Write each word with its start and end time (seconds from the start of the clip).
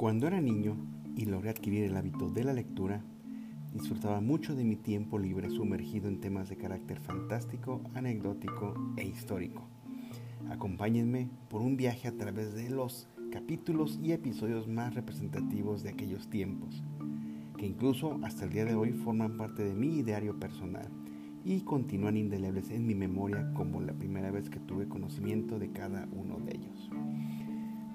Cuando 0.00 0.26
era 0.26 0.40
niño 0.40 0.78
y 1.14 1.26
logré 1.26 1.50
adquirir 1.50 1.84
el 1.84 1.94
hábito 1.94 2.30
de 2.30 2.42
la 2.42 2.54
lectura, 2.54 3.04
disfrutaba 3.74 4.22
mucho 4.22 4.56
de 4.56 4.64
mi 4.64 4.76
tiempo 4.76 5.18
libre 5.18 5.50
sumergido 5.50 6.08
en 6.08 6.22
temas 6.22 6.48
de 6.48 6.56
carácter 6.56 7.00
fantástico, 7.00 7.82
anecdótico 7.92 8.94
e 8.96 9.06
histórico. 9.06 9.68
Acompáñenme 10.48 11.28
por 11.50 11.60
un 11.60 11.76
viaje 11.76 12.08
a 12.08 12.16
través 12.16 12.54
de 12.54 12.70
los 12.70 13.10
capítulos 13.30 14.00
y 14.02 14.12
episodios 14.12 14.68
más 14.68 14.94
representativos 14.94 15.82
de 15.82 15.90
aquellos 15.90 16.30
tiempos, 16.30 16.82
que 17.58 17.66
incluso 17.66 18.18
hasta 18.22 18.46
el 18.46 18.52
día 18.52 18.64
de 18.64 18.76
hoy 18.76 18.92
forman 18.92 19.36
parte 19.36 19.64
de 19.64 19.74
mi 19.74 19.98
ideario 19.98 20.40
personal 20.40 20.88
y 21.44 21.60
continúan 21.60 22.16
indelebles 22.16 22.70
en 22.70 22.86
mi 22.86 22.94
memoria 22.94 23.52
como 23.52 23.82
la 23.82 23.92
primera 23.92 24.30
vez 24.30 24.48
que 24.48 24.60
tuve 24.60 24.88
conocimiento 24.88 25.58
de 25.58 25.72
cada 25.72 26.08
uno 26.10 26.38
de 26.38 26.56
ellos. 26.56 26.90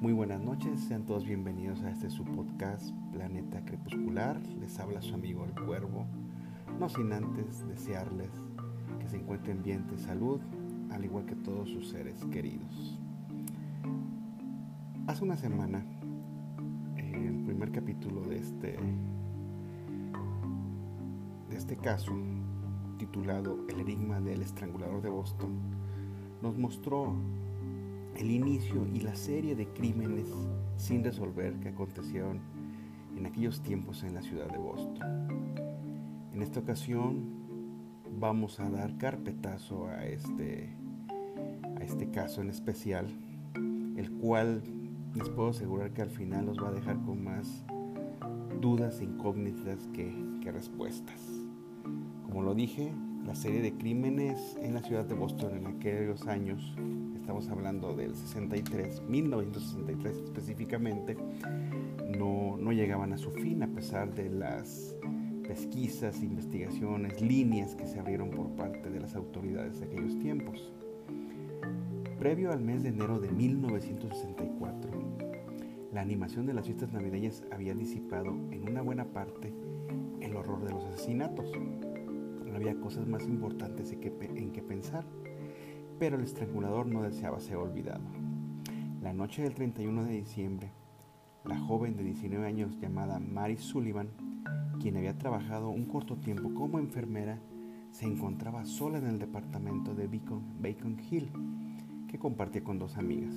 Muy 0.02 0.12
buenas 0.12 0.42
noches, 0.42 0.82
sean 0.82 1.06
todos 1.06 1.26
bienvenidos 1.26 1.82
a 1.82 1.90
este 1.90 2.10
su 2.10 2.26
podcast 2.26 2.92
Planeta 3.14 3.64
Crepuscular. 3.64 4.38
Les 4.60 4.78
habla 4.78 5.02
su 5.02 5.16
amigo 5.16 5.46
el 5.46 5.54
Cuervo, 5.66 6.06
no 6.78 6.90
sin 6.90 7.14
antes 7.14 7.66
desearles 7.66 8.30
que 9.00 9.08
se 9.08 9.16
encuentren 9.16 9.64
bien 9.64 9.88
de 9.88 9.98
salud, 9.98 10.42
al 10.92 11.06
igual 11.06 11.26
que 11.26 11.36
todos 11.36 11.70
sus 11.70 11.88
seres 11.88 12.26
queridos. 12.26 13.00
Hace 15.08 15.24
una 15.24 15.38
semana, 15.38 15.86
el 16.98 17.44
primer 17.46 17.72
capítulo 17.72 18.22
de 18.22 18.40
este 18.40 18.78
de 21.50 21.58
este 21.58 21.78
caso, 21.78 22.12
titulado 22.98 23.66
El 23.70 23.80
enigma 23.80 24.20
del 24.20 24.42
estrangulador 24.42 25.02
de 25.02 25.10
Boston, 25.10 25.54
nos 26.42 26.58
mostró 26.58 27.16
el 28.18 28.32
inicio 28.32 28.86
y 28.94 29.02
la 29.02 29.16
serie 29.16 29.56
de 29.56 29.68
crímenes 29.68 30.28
sin 30.78 31.04
resolver 31.04 31.54
que 31.60 31.70
acontecieron 31.70 32.40
en 33.18 33.26
aquellos 33.26 33.62
tiempos 33.62 34.04
en 34.04 34.14
la 34.14 34.22
ciudad 34.22 34.50
de 34.50 34.58
Boston. 34.58 35.28
En 36.34 36.42
esta 36.42 36.60
ocasión 36.60 37.46
vamos 38.20 38.60
a 38.60 38.70
dar 38.70 38.98
carpetazo 38.98 39.88
a 39.88 40.06
este, 40.06 40.70
a 41.80 41.84
este 41.84 42.10
caso 42.10 42.42
en 42.42 42.50
especial, 42.50 43.08
el 43.98 44.12
cual 44.12 44.64
les 45.14 45.30
puedo 45.30 45.50
asegurar 45.50 45.92
que 45.92 46.02
al 46.02 46.10
final 46.10 46.46
nos 46.46 46.58
va 46.58 46.70
a 46.70 46.74
dejar 46.74 47.02
con 47.04 47.24
más 47.24 47.64
dudas 48.62 49.02
incógnitas 49.02 49.88
que, 49.94 50.14
que 50.42 50.52
respuestas. 50.52 51.22
Como 52.24 52.42
lo 52.42 52.54
dije, 52.54 52.92
la 53.26 53.36
serie 53.36 53.62
de 53.62 53.74
crímenes 53.74 54.58
en 54.62 54.74
la 54.74 54.82
ciudad 54.82 55.06
de 55.06 55.16
Boston 55.16 55.58
en 55.58 55.68
aquellos 55.68 56.28
años 56.28 56.76
estamos 57.26 57.50
hablando 57.50 57.96
del 57.96 58.16
63, 58.16 59.02
1963 59.10 60.16
específicamente, 60.26 61.18
no, 62.20 62.56
no 62.56 62.72
llegaban 62.72 63.14
a 63.14 63.18
su 63.18 63.32
fin 63.32 63.64
a 63.64 63.68
pesar 63.68 64.14
de 64.14 64.30
las 64.30 64.96
pesquisas, 65.48 66.22
investigaciones, 66.22 67.20
líneas 67.22 67.74
que 67.74 67.88
se 67.88 68.00
abrieron 68.00 68.30
por 68.30 68.52
parte 68.52 68.92
de 68.92 69.00
las 69.00 69.16
autoridades 69.16 69.80
de 69.80 69.88
aquellos 69.88 70.20
tiempos. 70.20 70.72
Previo 72.20 72.52
al 72.52 72.62
mes 72.62 72.84
de 72.84 72.90
enero 72.90 73.20
de 73.20 73.32
1964, 73.32 74.92
la 75.94 76.02
animación 76.02 76.46
de 76.46 76.54
las 76.54 76.66
fiestas 76.68 76.94
navideñas 76.94 77.44
había 77.52 77.74
disipado 77.74 78.36
en 78.52 78.70
una 78.70 78.84
buena 78.84 79.06
parte 79.06 79.52
el 80.22 80.36
horror 80.36 80.64
de 80.64 80.74
los 80.74 80.86
asesinatos. 80.86 81.52
Había 82.54 82.80
cosas 82.80 83.08
más 83.08 83.24
importantes 83.24 83.92
en 83.92 84.52
que 84.52 84.62
pensar 84.62 85.08
pero 86.00 86.18
el 86.18 86.24
estrangulador 86.24 86.86
no 86.88 87.02
deseaba 87.04 87.40
ser 87.40 87.58
olvidado. 87.58 88.04
La 89.02 89.14
noche 89.14 89.44
del 89.44 89.54
31 89.54 90.06
de 90.06 90.14
diciembre, 90.14 90.72
la 91.46 91.60
joven 91.60 91.96
de 91.96 92.04
19 92.04 92.46
años 92.46 92.80
llamada 92.80 93.20
Mary 93.20 93.58
Sullivan, 93.58 94.10
quien 94.82 94.98
había 94.98 95.18
trabajado 95.18 95.70
un 95.70 95.86
corto 95.86 96.18
tiempo 96.18 96.54
como 96.54 96.80
enfermera, 96.80 97.40
se 97.92 98.06
encontraba 98.06 98.66
sola 98.66 98.98
en 98.98 99.08
el 99.08 99.20
departamento 99.20 99.94
de 99.94 100.08
Bacon, 100.08 100.98
Hill, 101.10 101.32
que 102.10 102.20
compartía 102.20 102.64
con 102.64 102.78
dos 102.78 102.98
amigas. 102.98 103.34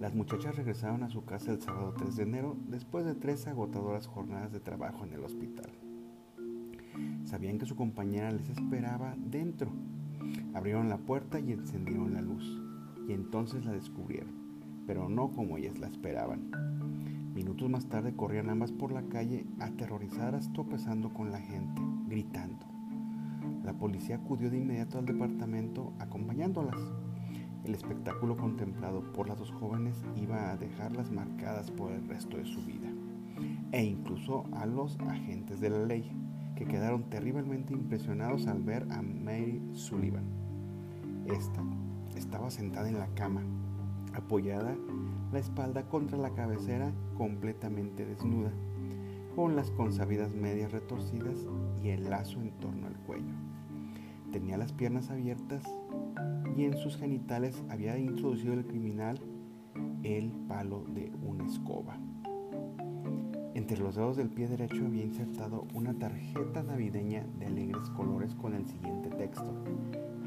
Las 0.00 0.14
muchachas 0.14 0.56
regresaron 0.56 1.02
a 1.02 1.10
su 1.10 1.24
casa 1.26 1.52
el 1.52 1.60
sábado 1.60 1.92
3 1.98 2.16
de 2.16 2.22
enero 2.22 2.56
después 2.68 3.04
de 3.04 3.14
tres 3.14 3.46
agotadoras 3.46 4.06
jornadas 4.06 4.50
de 4.50 4.60
trabajo 4.60 5.04
en 5.04 5.12
el 5.12 5.24
hospital. 5.24 5.70
Sabían 7.24 7.58
que 7.58 7.66
su 7.66 7.76
compañera 7.76 8.32
les 8.32 8.48
esperaba 8.48 9.14
dentro 9.18 9.70
Abrieron 10.52 10.88
la 10.88 10.98
puerta 10.98 11.38
y 11.38 11.52
encendieron 11.52 12.12
la 12.12 12.22
luz, 12.22 12.60
y 13.06 13.12
entonces 13.12 13.64
la 13.64 13.70
descubrieron, 13.70 14.32
pero 14.84 15.08
no 15.08 15.30
como 15.30 15.56
ellas 15.56 15.78
la 15.78 15.86
esperaban. 15.86 16.50
Minutos 17.32 17.70
más 17.70 17.86
tarde 17.86 18.16
corrían 18.16 18.50
ambas 18.50 18.72
por 18.72 18.90
la 18.90 19.02
calle 19.02 19.46
aterrorizadas 19.60 20.52
tropezando 20.52 21.14
con 21.14 21.30
la 21.30 21.38
gente, 21.38 21.80
gritando. 22.08 22.66
La 23.62 23.74
policía 23.74 24.16
acudió 24.16 24.50
de 24.50 24.58
inmediato 24.58 24.98
al 24.98 25.06
departamento 25.06 25.92
acompañándolas. 26.00 26.80
El 27.64 27.74
espectáculo 27.76 28.36
contemplado 28.36 29.12
por 29.12 29.28
las 29.28 29.38
dos 29.38 29.52
jóvenes 29.52 30.02
iba 30.16 30.50
a 30.50 30.56
dejarlas 30.56 31.12
marcadas 31.12 31.70
por 31.70 31.92
el 31.92 32.08
resto 32.08 32.38
de 32.38 32.46
su 32.46 32.60
vida, 32.64 32.90
e 33.70 33.84
incluso 33.84 34.46
a 34.52 34.66
los 34.66 34.98
agentes 34.98 35.60
de 35.60 35.70
la 35.70 35.86
ley, 35.86 36.10
que 36.56 36.64
quedaron 36.66 37.04
terriblemente 37.08 37.72
impresionados 37.72 38.48
al 38.48 38.64
ver 38.64 38.88
a 38.90 39.00
Mary 39.00 39.62
Sullivan 39.72 40.39
esta 41.32 41.62
estaba 42.16 42.50
sentada 42.50 42.88
en 42.88 42.98
la 42.98 43.08
cama, 43.14 43.42
apoyada 44.14 44.76
la 45.32 45.38
espalda 45.38 45.88
contra 45.88 46.18
la 46.18 46.30
cabecera 46.34 46.92
completamente 47.16 48.04
desnuda, 48.04 48.52
con 49.36 49.54
las 49.54 49.70
consabidas 49.70 50.34
medias 50.34 50.72
retorcidas 50.72 51.46
y 51.82 51.90
el 51.90 52.10
lazo 52.10 52.40
en 52.40 52.50
torno 52.58 52.86
al 52.86 52.96
cuello. 53.00 53.34
Tenía 54.32 54.58
las 54.58 54.72
piernas 54.72 55.10
abiertas 55.10 55.62
y 56.56 56.64
en 56.64 56.76
sus 56.76 56.96
genitales 56.96 57.62
había 57.68 57.96
introducido 57.98 58.54
el 58.54 58.66
criminal 58.66 59.20
el 60.02 60.30
palo 60.48 60.84
de 60.88 61.12
una 61.22 61.46
escoba. 61.46 61.96
Entre 63.54 63.78
los 63.78 63.96
dedos 63.96 64.16
del 64.16 64.30
pie 64.30 64.48
derecho 64.48 64.86
había 64.86 65.04
insertado 65.04 65.66
una 65.74 65.94
tarjeta 65.94 66.62
navideña 66.62 67.26
de 67.38 67.46
alegres 67.46 67.90
colores 67.90 68.34
con 68.34 68.54
el 68.54 68.66
siguiente 68.66 69.10
texto. 69.10 69.54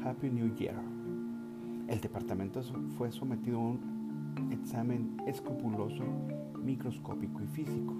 Happy 0.04 0.30
New 0.30 0.54
Year. 0.54 0.93
El 1.88 2.00
departamento 2.00 2.62
fue 2.96 3.12
sometido 3.12 3.58
a 3.58 3.62
un 3.62 4.50
examen 4.50 5.16
escrupuloso, 5.26 6.02
microscópico 6.62 7.42
y 7.42 7.46
físico. 7.46 7.94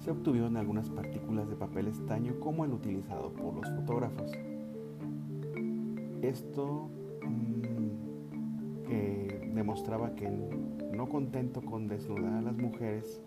Se 0.00 0.10
obtuvieron 0.10 0.56
algunas 0.56 0.90
partículas 0.90 1.48
de 1.48 1.56
papel 1.56 1.86
estaño 1.88 2.38
como 2.40 2.64
el 2.64 2.72
utilizado 2.72 3.32
por 3.32 3.54
los 3.54 3.70
fotógrafos. 3.70 4.32
Esto 6.22 6.90
mm, 7.22 8.84
que 8.86 9.50
demostraba 9.54 10.14
que 10.14 10.28
no 10.92 11.08
contento 11.08 11.62
con 11.62 11.86
desnudar 11.86 12.34
a 12.34 12.42
las 12.42 12.56
mujeres, 12.56 13.20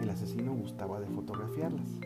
el 0.00 0.08
asesino 0.08 0.54
gustaba 0.54 1.00
de 1.00 1.06
fotografiarlas. 1.08 2.00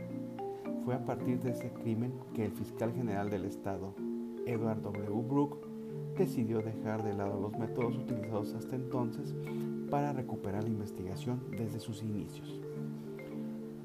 Fue 0.84 0.94
a 0.94 1.04
partir 1.04 1.40
de 1.40 1.52
ese 1.52 1.70
crimen 1.72 2.12
que 2.34 2.44
el 2.44 2.52
fiscal 2.52 2.92
general 2.92 3.30
del 3.30 3.44
estado, 3.44 3.94
Edward 4.46 4.82
W. 4.82 5.22
Brooke, 5.28 5.71
decidió 6.16 6.60
dejar 6.60 7.02
de 7.02 7.14
lado 7.14 7.40
los 7.40 7.58
métodos 7.58 7.96
utilizados 7.96 8.54
hasta 8.54 8.76
entonces 8.76 9.34
para 9.90 10.12
recuperar 10.12 10.62
la 10.64 10.70
investigación 10.70 11.42
desde 11.50 11.80
sus 11.80 12.02
inicios. 12.02 12.60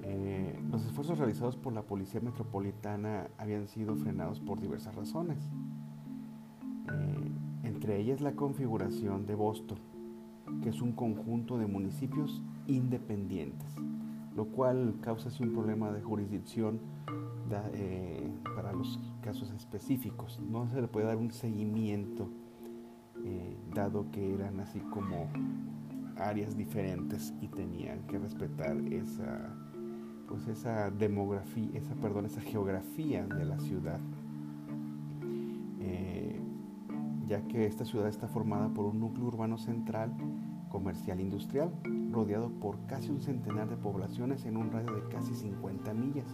Eh, 0.03 0.57
los 0.71 0.85
esfuerzos 0.85 1.17
realizados 1.17 1.57
por 1.57 1.73
la 1.73 1.81
Policía 1.81 2.21
Metropolitana 2.21 3.27
habían 3.37 3.67
sido 3.67 3.95
frenados 3.95 4.39
por 4.39 4.59
diversas 4.59 4.95
razones, 4.95 5.37
eh, 6.91 7.31
entre 7.63 7.99
ellas 7.99 8.21
la 8.21 8.33
configuración 8.33 9.25
de 9.25 9.35
Boston, 9.35 9.79
que 10.63 10.69
es 10.69 10.81
un 10.81 10.93
conjunto 10.93 11.57
de 11.57 11.67
municipios 11.67 12.41
independientes, 12.67 13.75
lo 14.35 14.45
cual 14.45 14.95
causa 15.01 15.29
así 15.29 15.43
un 15.43 15.53
problema 15.53 15.91
de 15.91 16.01
jurisdicción 16.01 16.79
eh, 17.73 18.29
para 18.55 18.71
los 18.71 18.97
casos 19.27 19.51
específicos. 19.51 20.39
No 20.39 20.69
se 20.69 20.79
le 20.79 20.87
puede 20.87 21.07
dar 21.07 21.17
un 21.17 21.31
seguimiento 21.31 22.29
eh, 23.25 23.57
dado 23.75 24.09
que 24.09 24.33
eran 24.33 24.61
así 24.61 24.79
como 24.79 25.27
áreas 26.15 26.55
diferentes 26.55 27.33
y 27.41 27.49
tenían 27.49 28.07
que 28.07 28.19
respetar 28.19 28.77
esa 28.89 29.53
pues 30.29 30.47
esa 30.47 30.91
demografía, 30.91 31.69
esa 31.73 31.93
perdón, 31.95 32.25
esa 32.25 32.39
geografía 32.39 33.25
de 33.27 33.43
la 33.43 33.59
ciudad. 33.59 33.99
Eh, 35.81 36.39
ya 37.27 37.41
que 37.47 37.65
esta 37.65 37.83
ciudad 37.83 38.07
está 38.07 38.29
formada 38.29 38.69
por 38.69 38.85
un 38.85 39.01
núcleo 39.01 39.27
urbano 39.27 39.57
central, 39.57 40.13
comercial 40.69 41.19
industrial, 41.19 41.73
rodeado 42.11 42.49
por 42.49 42.85
casi 42.87 43.09
un 43.09 43.19
centenar 43.19 43.69
de 43.69 43.75
poblaciones 43.75 44.45
en 44.45 44.55
un 44.55 44.71
radio 44.71 44.93
de 44.93 45.03
casi 45.09 45.35
50 45.35 45.93
millas 45.93 46.27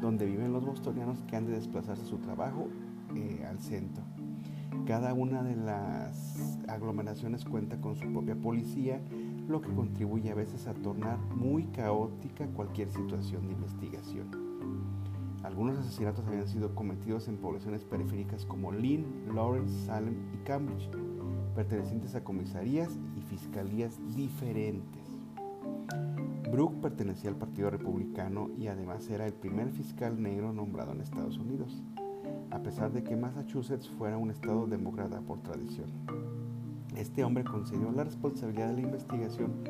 donde 0.00 0.26
viven 0.26 0.52
los 0.52 0.64
bostonianos 0.64 1.22
que 1.22 1.36
han 1.36 1.46
de 1.46 1.52
desplazarse 1.52 2.02
a 2.02 2.06
su 2.06 2.18
trabajo 2.18 2.68
eh, 3.14 3.44
al 3.48 3.58
centro. 3.60 4.02
Cada 4.86 5.14
una 5.14 5.42
de 5.42 5.54
las 5.54 6.58
aglomeraciones 6.66 7.44
cuenta 7.44 7.80
con 7.80 7.94
su 7.94 8.10
propia 8.10 8.34
policía, 8.34 9.00
lo 9.48 9.60
que 9.60 9.72
contribuye 9.72 10.30
a 10.30 10.34
veces 10.34 10.66
a 10.66 10.74
tornar 10.74 11.18
muy 11.36 11.66
caótica 11.66 12.46
cualquier 12.48 12.90
situación 12.90 13.46
de 13.46 13.52
investigación. 13.52 14.28
Algunos 15.42 15.78
asesinatos 15.78 16.26
habían 16.26 16.46
sido 16.46 16.74
cometidos 16.74 17.28
en 17.28 17.36
poblaciones 17.36 17.84
periféricas 17.84 18.46
como 18.46 18.72
Lynn, 18.72 19.34
Lawrence, 19.34 19.86
Salem 19.86 20.16
y 20.32 20.38
Cambridge, 20.44 20.88
pertenecientes 21.54 22.14
a 22.14 22.24
comisarías 22.24 22.90
y 23.16 23.20
fiscalías 23.22 23.98
diferentes. 24.14 25.01
Brooke 26.52 26.82
pertenecía 26.82 27.30
al 27.30 27.36
Partido 27.36 27.70
Republicano 27.70 28.50
y 28.58 28.66
además 28.66 29.08
era 29.08 29.26
el 29.26 29.32
primer 29.32 29.70
fiscal 29.70 30.22
negro 30.22 30.52
nombrado 30.52 30.92
en 30.92 31.00
Estados 31.00 31.38
Unidos, 31.38 31.82
a 32.50 32.58
pesar 32.58 32.92
de 32.92 33.02
que 33.02 33.16
Massachusetts 33.16 33.88
fuera 33.88 34.18
un 34.18 34.30
estado 34.30 34.66
demócrata 34.66 35.22
por 35.22 35.40
tradición. 35.40 35.90
Este 36.94 37.24
hombre 37.24 37.42
concedió 37.42 37.90
la 37.90 38.04
responsabilidad 38.04 38.68
de 38.68 38.74
la 38.74 38.80
investigación 38.82 39.64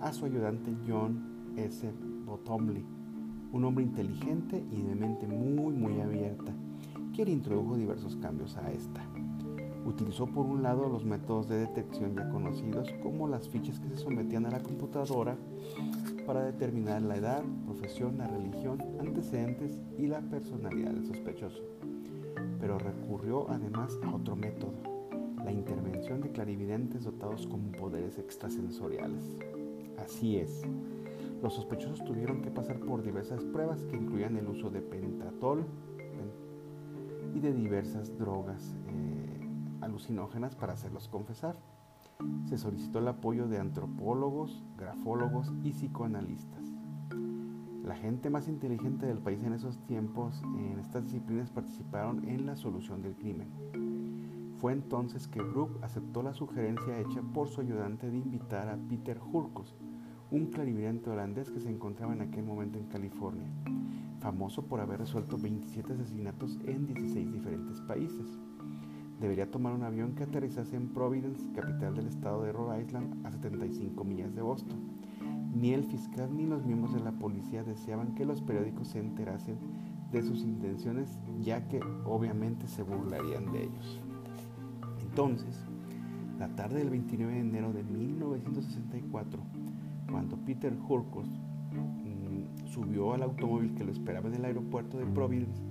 a 0.00 0.12
su 0.12 0.26
ayudante 0.26 0.76
John 0.86 1.54
S. 1.56 1.92
Bottomley, 2.24 2.84
un 3.52 3.64
hombre 3.64 3.82
inteligente 3.82 4.64
y 4.70 4.82
de 4.82 4.94
mente 4.94 5.26
muy 5.26 5.74
muy 5.74 6.00
abierta, 6.00 6.52
quien 7.16 7.30
introdujo 7.30 7.76
diversos 7.76 8.14
cambios 8.14 8.56
a 8.56 8.70
esta. 8.70 9.02
Utilizó 9.84 10.26
por 10.26 10.46
un 10.46 10.62
lado 10.62 10.88
los 10.88 11.04
métodos 11.04 11.48
de 11.48 11.58
detección 11.58 12.14
ya 12.14 12.28
conocidos 12.28 12.92
como 13.02 13.26
las 13.26 13.48
fichas 13.48 13.80
que 13.80 13.88
se 13.88 13.96
sometían 13.96 14.46
a 14.46 14.50
la 14.50 14.62
computadora 14.62 15.36
para 16.28 16.44
determinar 16.44 17.00
la 17.00 17.16
edad, 17.16 17.42
profesión, 17.64 18.18
la 18.18 18.26
religión, 18.26 18.84
antecedentes 19.00 19.78
y 19.96 20.08
la 20.08 20.20
personalidad 20.20 20.90
del 20.90 21.06
sospechoso. 21.06 21.62
Pero 22.60 22.78
recurrió 22.78 23.48
además 23.48 23.98
a 24.04 24.14
otro 24.14 24.36
método, 24.36 24.74
la 25.42 25.50
intervención 25.50 26.20
de 26.20 26.30
clarividentes 26.30 27.04
dotados 27.04 27.46
con 27.46 27.72
poderes 27.72 28.18
extrasensoriales. 28.18 29.38
Así 29.96 30.36
es, 30.36 30.64
los 31.42 31.54
sospechosos 31.54 32.04
tuvieron 32.04 32.42
que 32.42 32.50
pasar 32.50 32.78
por 32.78 33.02
diversas 33.02 33.42
pruebas 33.44 33.82
que 33.84 33.96
incluían 33.96 34.36
el 34.36 34.48
uso 34.48 34.68
de 34.68 34.82
pentatol 34.82 35.64
y 37.34 37.40
de 37.40 37.54
diversas 37.54 38.18
drogas 38.18 38.74
eh, 38.88 39.48
alucinógenas 39.80 40.54
para 40.56 40.74
hacerlos 40.74 41.08
confesar 41.08 41.56
se 42.48 42.56
solicitó 42.56 42.98
el 42.98 43.08
apoyo 43.08 43.46
de 43.46 43.58
antropólogos, 43.58 44.64
grafólogos 44.76 45.52
y 45.62 45.70
psicoanalistas. 45.70 46.64
La 47.84 47.94
gente 47.94 48.30
más 48.30 48.48
inteligente 48.48 49.06
del 49.06 49.18
país 49.18 49.42
en 49.44 49.52
esos 49.52 49.78
tiempos 49.86 50.42
en 50.58 50.78
estas 50.78 51.04
disciplinas 51.04 51.50
participaron 51.50 52.26
en 52.28 52.46
la 52.46 52.56
solución 52.56 53.02
del 53.02 53.16
crimen. 53.16 53.48
Fue 54.58 54.72
entonces 54.72 55.28
que 55.28 55.40
Brooke 55.40 55.78
aceptó 55.82 56.22
la 56.22 56.34
sugerencia 56.34 56.98
hecha 56.98 57.22
por 57.22 57.48
su 57.48 57.60
ayudante 57.60 58.10
de 58.10 58.16
invitar 58.16 58.68
a 58.68 58.76
Peter 58.76 59.20
Hurkos, 59.20 59.76
un 60.30 60.46
clarividente 60.46 61.10
holandés 61.10 61.50
que 61.50 61.60
se 61.60 61.70
encontraba 61.70 62.12
en 62.12 62.22
aquel 62.22 62.44
momento 62.44 62.78
en 62.78 62.86
California, 62.86 63.48
famoso 64.20 64.66
por 64.66 64.80
haber 64.80 64.98
resuelto 64.98 65.38
27 65.38 65.92
asesinatos 65.92 66.58
en 66.66 66.86
16 66.86 67.32
diferentes 67.32 67.80
países 67.82 68.26
debería 69.20 69.50
tomar 69.50 69.72
un 69.72 69.82
avión 69.82 70.14
que 70.14 70.24
aterrizase 70.24 70.76
en 70.76 70.88
Providence, 70.88 71.50
capital 71.52 71.94
del 71.94 72.06
estado 72.06 72.42
de 72.42 72.52
Rhode 72.52 72.82
Island, 72.82 73.26
a 73.26 73.32
75 73.32 74.04
millas 74.04 74.34
de 74.34 74.42
Boston. 74.42 74.78
Ni 75.54 75.72
el 75.72 75.84
fiscal 75.84 76.36
ni 76.36 76.46
los 76.46 76.64
miembros 76.64 76.94
de 76.94 77.00
la 77.00 77.12
policía 77.12 77.64
deseaban 77.64 78.14
que 78.14 78.24
los 78.24 78.42
periódicos 78.42 78.88
se 78.88 79.00
enterasen 79.00 79.58
de 80.12 80.22
sus 80.22 80.42
intenciones, 80.42 81.18
ya 81.40 81.66
que 81.68 81.80
obviamente 82.04 82.66
se 82.68 82.82
burlarían 82.82 83.50
de 83.52 83.64
ellos. 83.64 84.00
Entonces, 85.02 85.64
la 86.38 86.48
tarde 86.54 86.78
del 86.78 86.90
29 86.90 87.32
de 87.32 87.40
enero 87.40 87.72
de 87.72 87.82
1964, 87.82 89.40
cuando 90.10 90.36
Peter 90.36 90.76
Hurkos 90.88 91.28
mm, 91.28 92.66
subió 92.68 93.14
al 93.14 93.22
automóvil 93.22 93.74
que 93.74 93.84
lo 93.84 93.90
esperaba 93.90 94.28
en 94.28 94.36
el 94.36 94.44
aeropuerto 94.44 94.98
de 94.98 95.06
Providence, 95.06 95.67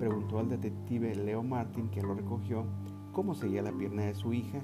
preguntó 0.00 0.38
al 0.38 0.48
detective 0.48 1.14
Leo 1.14 1.42
Martin, 1.42 1.88
quien 1.88 2.08
lo 2.08 2.14
recogió, 2.14 2.64
cómo 3.12 3.34
seguía 3.34 3.60
la 3.60 3.70
pierna 3.70 4.04
de 4.04 4.14
su 4.14 4.32
hija 4.32 4.60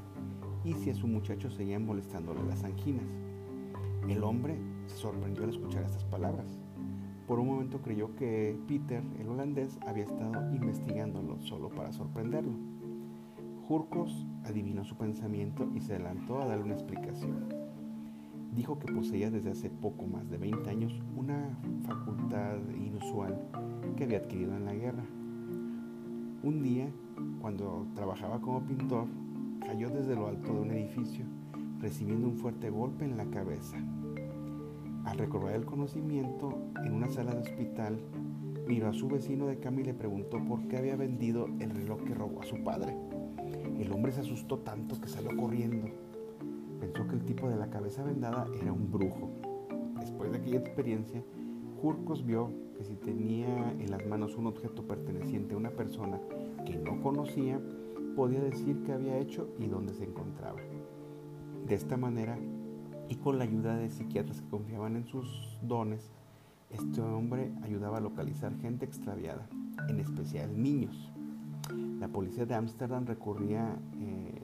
y 0.65 0.73
si 0.73 0.88
a 0.88 0.94
su 0.94 1.06
muchacho 1.06 1.50
seguían 1.50 1.85
molestándole 1.85 2.43
las 2.44 2.65
anginas. 2.65 3.05
El 4.09 4.25
hombre 4.25 4.56
se 4.87 4.97
sorprendió 4.97 5.44
al 5.44 5.50
escuchar 5.50 5.83
estas 5.83 6.05
palabras. 6.05 6.59
Por 7.27 7.38
un 7.38 7.49
momento 7.49 7.83
creyó 7.83 8.17
que 8.17 8.59
Peter, 8.67 9.03
el 9.21 9.29
holandés, 9.29 9.79
había 9.87 10.05
estado 10.05 10.55
investigándolo 10.55 11.38
solo 11.41 11.69
para 11.69 11.93
sorprenderlo. 11.93 12.55
Jurkos 13.69 14.27
adivinó 14.44 14.87
su 14.87 14.97
pensamiento 14.97 15.69
y 15.75 15.83
se 15.83 15.97
adelantó 15.97 16.41
a 16.41 16.47
darle 16.47 16.65
una 16.65 16.75
explicación. 16.75 17.44
Dijo 18.55 18.79
que 18.79 18.91
poseía 18.91 19.31
desde 19.31 19.50
hace 19.50 19.69
poco 19.69 20.06
más 20.06 20.31
de 20.31 20.38
20 20.38 20.71
años 20.71 20.99
una 21.15 21.59
facultad 21.85 22.56
inusual 22.71 23.38
que 23.99 24.05
había 24.05 24.19
adquirido 24.19 24.56
en 24.56 24.65
la 24.65 24.73
guerra 24.73 25.05
un 26.46 26.62
día, 26.62 26.88
cuando 27.40 27.88
trabajaba 27.96 28.40
como 28.40 28.64
pintor, 28.64 29.08
cayó 29.60 29.90
desde 29.90 30.14
lo 30.14 30.28
alto 30.28 30.54
de 30.54 30.60
un 30.60 30.70
edificio, 30.70 31.25
recibiendo 31.81 32.28
un 32.28 32.37
fuerte 32.37 32.70
golpe 32.70 33.04
en 33.04 33.16
la 33.16 33.25
cabeza. 33.26 33.76
Al 35.04 35.19
recobrar 35.19 35.56
el 35.56 35.64
conocimiento, 35.64 36.56
en 36.84 36.93
una 36.93 37.08
sala 37.08 37.34
de 37.34 37.40
hospital, 37.40 37.98
miró 38.69 38.88
a 38.88 38.93
su 38.93 39.08
vecino 39.08 39.48
de 39.48 39.58
cama 39.58 39.81
y 39.81 39.84
le 39.84 39.94
preguntó 39.94 40.38
por 40.44 40.69
qué 40.69 40.76
había 40.76 40.94
vendido 40.94 41.48
el 41.58 41.70
reloj 41.70 42.04
que 42.04 42.14
robó 42.14 42.43
a 42.43 42.46
su 42.46 42.62
padre. 42.62 42.96
El 43.81 43.90
hombre 43.90 44.12
se 44.12 44.20
asustó 44.20 44.58
tanto 44.58 45.00
que 45.00 45.08
salió 45.08 45.37
corriendo. 45.37 45.88
Pensó 46.78 47.08
que 47.08 47.16
el 47.16 47.25
tipo 47.25 47.49
de 47.49 47.56
la 47.56 47.70
cabeza 47.70 48.04
vendada 48.04 48.46
era 48.62 48.72
un 48.72 48.88
brujo. 48.88 49.31
Después 49.99 50.31
de 50.31 50.38
aquella 50.38 50.58
experiencia, 50.58 51.25
Jurcos 51.81 52.25
vio 52.25 52.52
que 52.76 52.84
si 52.84 52.94
tenía 52.94 53.72
en 53.72 53.90
las 53.90 54.06
manos 54.06 54.37
un 54.37 54.46
objeto 54.46 54.87
perteneciente 54.87 55.54
a 55.54 55.58
una 55.58 55.70
persona 55.70 56.20
que 56.66 56.76
no 56.76 57.00
conocía, 57.00 57.58
podía 58.14 58.40
decir 58.40 58.82
qué 58.84 58.92
había 58.92 59.18
hecho 59.18 59.48
y 59.58 59.66
dónde 59.66 59.94
se 59.94 60.04
encontraba. 60.04 60.60
De 61.66 61.74
esta 61.74 61.96
manera, 61.96 62.38
y 63.08 63.14
con 63.16 63.38
la 63.38 63.44
ayuda 63.44 63.76
de 63.76 63.88
psiquiatras 63.88 64.42
que 64.42 64.48
confiaban 64.48 64.96
en 64.96 65.06
sus 65.06 65.58
dones, 65.62 66.12
este 66.70 67.00
hombre 67.00 67.52
ayudaba 67.62 67.98
a 67.98 68.00
localizar 68.00 68.54
gente 68.58 68.84
extraviada, 68.84 69.48
en 69.88 70.00
especial 70.00 70.60
niños. 70.60 71.12
La 72.00 72.08
policía 72.08 72.44
de 72.44 72.54
Ámsterdam 72.54 73.06
recurría 73.06 73.78
eh, 73.94 74.42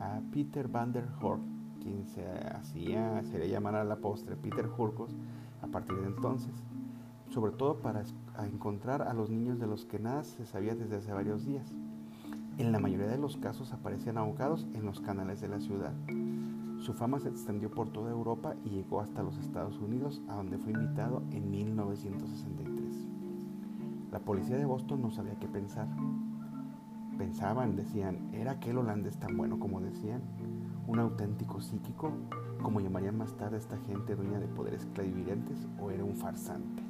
a 0.00 0.20
Peter 0.32 0.66
van 0.66 0.92
der 0.92 1.06
Horst, 1.20 1.44
quien 1.82 2.06
se 2.06 2.26
hacía, 2.26 3.22
sería 3.24 3.46
llamar 3.46 3.76
a 3.76 3.84
la 3.84 3.96
postre 3.96 4.36
Peter 4.36 4.66
Hurkos 4.66 5.14
a 5.62 5.66
partir 5.66 5.96
de 5.96 6.08
entonces 6.08 6.52
sobre 7.30 7.52
todo 7.52 7.76
para 7.78 8.02
encontrar 8.44 9.02
a 9.02 9.14
los 9.14 9.30
niños 9.30 9.58
de 9.60 9.66
los 9.66 9.84
que 9.84 10.00
nada 10.00 10.24
se 10.24 10.44
sabía 10.46 10.74
desde 10.74 10.96
hace 10.96 11.12
varios 11.12 11.46
días. 11.46 11.72
En 12.58 12.72
la 12.72 12.80
mayoría 12.80 13.06
de 13.06 13.18
los 13.18 13.36
casos 13.36 13.72
aparecían 13.72 14.18
ahogados 14.18 14.66
en 14.74 14.84
los 14.84 15.00
canales 15.00 15.40
de 15.40 15.48
la 15.48 15.60
ciudad. 15.60 15.94
Su 16.80 16.92
fama 16.92 17.20
se 17.20 17.28
extendió 17.28 17.70
por 17.70 17.90
toda 17.90 18.10
Europa 18.10 18.54
y 18.64 18.70
llegó 18.70 19.00
hasta 19.00 19.22
los 19.22 19.38
Estados 19.38 19.78
Unidos, 19.78 20.20
a 20.28 20.34
donde 20.34 20.58
fue 20.58 20.72
invitado 20.72 21.22
en 21.30 21.50
1963. 21.50 23.06
La 24.10 24.18
policía 24.18 24.56
de 24.56 24.64
Boston 24.64 25.00
no 25.02 25.10
sabía 25.10 25.38
qué 25.38 25.46
pensar. 25.46 25.86
Pensaban, 27.16 27.76
decían, 27.76 28.30
¿era 28.32 28.52
aquel 28.52 28.78
holandés 28.78 29.18
tan 29.18 29.36
bueno 29.36 29.60
como 29.60 29.80
decían? 29.80 30.22
¿Un 30.86 30.98
auténtico 30.98 31.60
psíquico, 31.60 32.12
como 32.62 32.80
llamarían 32.80 33.16
más 33.16 33.36
tarde 33.36 33.58
esta 33.58 33.76
gente 33.76 34.16
dueña 34.16 34.40
de 34.40 34.48
poderes 34.48 34.86
clarividentes, 34.94 35.68
o 35.78 35.90
era 35.90 36.02
un 36.02 36.16
farsante? 36.16 36.89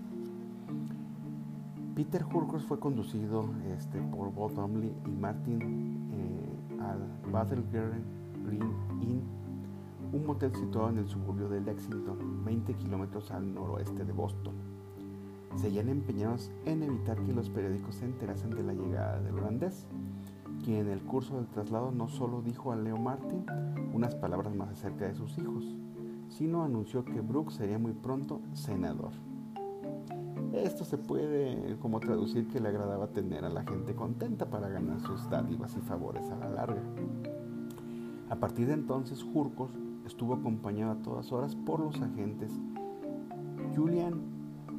Peter 2.01 2.25
Hurkos 2.25 2.65
fue 2.65 2.81
conducido 2.81 3.45
este, 3.77 4.01
por 4.01 4.33
Bob 4.33 4.55
Dumley 4.55 4.91
y 5.05 5.11
Martin 5.11 6.09
eh, 6.15 6.81
al 6.81 7.31
Battle 7.31 7.63
Green 7.71 8.73
Inn, 9.03 9.21
un 10.11 10.25
motel 10.25 10.51
situado 10.57 10.89
en 10.89 10.97
el 10.97 11.07
suburbio 11.07 11.51
de 11.51 11.61
Lexington, 11.61 12.43
20 12.43 12.73
kilómetros 12.73 13.31
al 13.31 13.53
noroeste 13.53 14.07
de 14.07 14.15
Boston. 14.15 14.55
Seguían 15.57 15.91
empeñados 15.91 16.51
en 16.65 16.85
evitar 16.85 17.23
que 17.23 17.35
los 17.35 17.51
periódicos 17.51 17.97
se 17.97 18.07
enterasen 18.07 18.49
de 18.49 18.63
la 18.63 18.73
llegada 18.73 19.21
del 19.21 19.35
holandés, 19.35 19.87
quien 20.65 20.87
en 20.87 20.89
el 20.89 21.03
curso 21.03 21.37
del 21.37 21.49
traslado 21.49 21.93
no 21.93 22.09
solo 22.09 22.41
dijo 22.41 22.73
a 22.73 22.77
Leo 22.77 22.97
Martin 22.97 23.45
unas 23.93 24.15
palabras 24.15 24.55
más 24.55 24.71
acerca 24.71 25.07
de 25.07 25.15
sus 25.15 25.37
hijos, 25.37 25.67
sino 26.31 26.65
anunció 26.65 27.05
que 27.05 27.21
Brooks 27.21 27.57
sería 27.57 27.79
muy 27.79 27.93
pronto 27.93 28.41
senador. 28.55 29.13
Esto 30.53 30.85
se 30.85 30.99
puede 30.99 31.77
como 31.81 32.01
traducir 32.01 32.49
que 32.49 32.61
le 32.61 32.69
agradaba 32.69 33.09
tener 33.09 33.45
a 33.45 33.49
la 33.49 33.63
gente 33.63 33.95
contenta 33.95 34.51
para 34.51 34.69
ganar 34.69 35.01
sus 35.01 35.31
dádivas 35.31 35.77
y 35.77 35.81
favores 35.81 36.29
a 36.29 36.37
la 36.37 36.51
larga. 36.51 36.83
A 38.29 38.37
partir 38.37 38.67
de 38.67 38.75
entonces, 38.75 39.23
Jurkos 39.23 39.71
estuvo 40.07 40.35
acompañado 40.35 40.93
a 40.93 41.03
todas 41.03 41.31
horas 41.31 41.55
por 41.55 41.81
los 41.81 42.01
agentes 42.03 42.53
Julian 43.77 44.21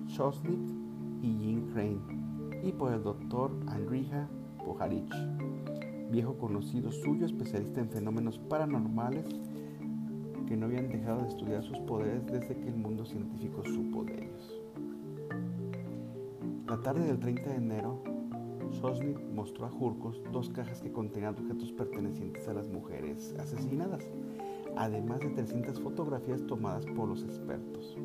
Shosnik 0.08 0.60
y 1.22 1.38
Jim 1.40 1.68
Crane 1.72 2.00
y 2.64 2.74
por 2.74 2.92
el 2.92 3.04
doctor 3.04 3.52
Andrija 3.68 4.28
Pojarich. 4.66 5.14
viejo 6.12 6.38
conocido 6.38 6.92
suyo, 6.92 7.26
especialista 7.26 7.80
en 7.80 7.90
fenómenos 7.90 8.38
paranormales, 8.38 9.26
que 10.48 10.58
no 10.58 10.66
habían 10.66 10.90
dejado 10.90 11.22
de 11.22 11.30
estudiar 11.30 11.64
sus 11.64 11.80
poderes 11.80 12.26
desde 12.26 12.58
que 12.58 12.68
el 12.68 12.76
mundo 12.76 13.06
científico 13.06 13.64
supo 13.64 14.04
de 14.04 14.26
ellos. 14.26 14.61
La 16.72 16.78
tarde 16.78 17.04
del 17.06 17.20
30 17.20 17.50
de 17.50 17.56
enero, 17.58 18.02
Sosnik 18.80 19.20
mostró 19.36 19.66
a 19.66 19.70
Jurkos 19.70 20.22
dos 20.32 20.48
cajas 20.48 20.82
que 20.82 20.90
contenían 20.90 21.36
objetos 21.38 21.74
pertenecientes 21.74 22.48
a 22.48 22.54
las 22.54 22.70
mujeres 22.70 23.36
asesinadas, 23.38 24.10
además 24.78 25.20
de 25.20 25.32
300 25.32 25.82
fotografías 25.82 26.48
tomadas 26.48 26.86
por 26.86 27.10
los 27.10 27.24
expertos. 27.24 27.98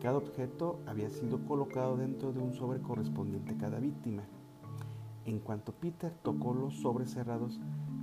Cada 0.00 0.16
objeto 0.16 0.78
había 0.86 1.10
sido 1.10 1.44
colocado 1.44 1.96
dentro 1.96 2.32
de 2.32 2.38
un 2.38 2.54
sobre 2.54 2.80
correspondiente 2.80 3.54
a 3.54 3.58
cada 3.58 3.80
víctima. 3.80 4.22
En 5.24 5.40
cuanto 5.40 5.72
Peter 5.72 6.14
tocó 6.22 6.54
los 6.54 6.74
sobres 6.82 7.10
cerrados, 7.10 7.58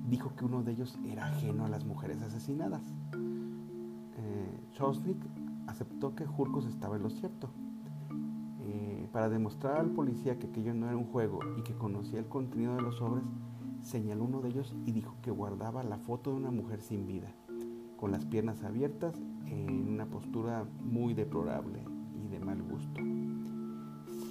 dijo 0.09 0.35
que 0.35 0.43
uno 0.43 0.61
de 0.61 0.73
ellos 0.73 0.99
era 1.05 1.27
ajeno 1.27 1.63
a 1.63 1.69
las 1.69 1.85
mujeres 1.85 2.21
asesinadas. 2.21 2.83
Eh, 4.17 4.59
aceptó 5.67 6.15
que 6.15 6.25
Jurkos 6.25 6.65
estaba 6.65 6.97
en 6.97 7.03
lo 7.03 7.09
cierto. 7.09 7.49
Para 9.11 9.29
demostrar 9.29 9.77
al 9.77 9.89
policía 9.89 10.37
que 10.37 10.47
aquello 10.47 10.73
no 10.73 10.87
era 10.87 10.97
un 10.97 11.05
juego 11.05 11.39
y 11.57 11.63
que 11.63 11.73
conocía 11.73 12.19
el 12.19 12.27
contenido 12.27 12.75
de 12.75 12.81
los 12.83 12.97
sobres, 12.97 13.23
señaló 13.81 14.25
uno 14.25 14.41
de 14.41 14.49
ellos 14.49 14.75
y 14.85 14.91
dijo 14.91 15.15
que 15.21 15.31
guardaba 15.31 15.83
la 15.83 15.97
foto 15.97 16.31
de 16.31 16.37
una 16.37 16.51
mujer 16.51 16.81
sin 16.81 17.07
vida, 17.07 17.33
con 17.97 18.11
las 18.11 18.25
piernas 18.25 18.63
abiertas 18.63 19.15
en 19.47 19.89
una 19.89 20.05
postura 20.05 20.65
muy 20.83 21.15
deplorable 21.15 21.83
y 22.23 22.27
de 22.27 22.39
mal 22.39 22.61
gusto. 22.61 23.01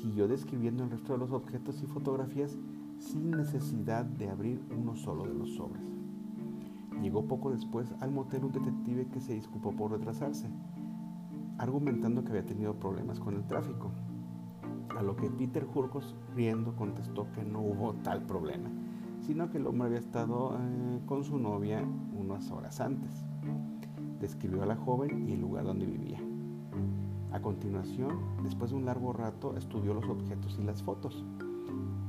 Siguió 0.00 0.28
describiendo 0.28 0.85
el 0.85 0.90
resto 0.90 1.12
de 1.14 1.18
los 1.18 1.32
objetos 1.32 1.82
y 1.82 1.87
fotografías 1.87 2.56
sin 2.99 3.32
necesidad 3.32 4.04
de 4.04 4.30
abrir 4.30 4.61
uno 4.76 4.94
solo 4.94 5.25
de 5.25 5.35
los 5.35 5.54
sobres. 5.54 5.82
Llegó 7.02 7.26
poco 7.26 7.50
después 7.50 7.92
al 8.00 8.12
motel 8.12 8.44
un 8.44 8.52
detective 8.52 9.06
que 9.08 9.20
se 9.20 9.35
disculpó 9.35 9.75
por 9.75 9.90
retrasarse, 9.92 10.49
argumentando 11.58 12.23
que 12.23 12.30
había 12.30 12.47
tenido 12.47 12.75
problemas 12.75 13.18
con 13.18 13.35
el 13.35 13.47
tráfico. 13.47 13.90
A 14.97 15.02
lo 15.02 15.16
que 15.16 15.30
Peter 15.30 15.64
Jurkos, 15.64 16.16
riendo, 16.35 16.75
contestó 16.75 17.30
que 17.33 17.45
no 17.45 17.61
hubo 17.61 17.95
tal 18.02 18.23
problema, 18.23 18.71
sino 19.21 19.50
que 19.50 19.59
el 19.59 19.66
hombre 19.66 19.87
había 19.87 19.99
estado 19.99 20.57
eh, 20.59 21.00
con 21.07 21.25
su 21.25 21.38
novia 21.38 21.85
unas 22.16 22.50
horas 22.50 22.80
antes. 22.80 23.25
Describió 24.21 24.62
a 24.62 24.66
la 24.66 24.76
joven 24.76 25.28
y 25.28 25.33
el 25.33 25.40
lugar 25.40 25.64
donde 25.64 25.87
vivía. 25.87 26.18
A 27.30 27.40
continuación, 27.40 28.18
después 28.42 28.71
de 28.71 28.76
un 28.78 28.87
largo 28.87 29.12
rato, 29.12 29.57
estudió 29.57 29.95
los 29.95 30.09
objetos 30.09 30.59
y 30.59 30.64
las 30.64 30.83
fotos. 30.83 31.25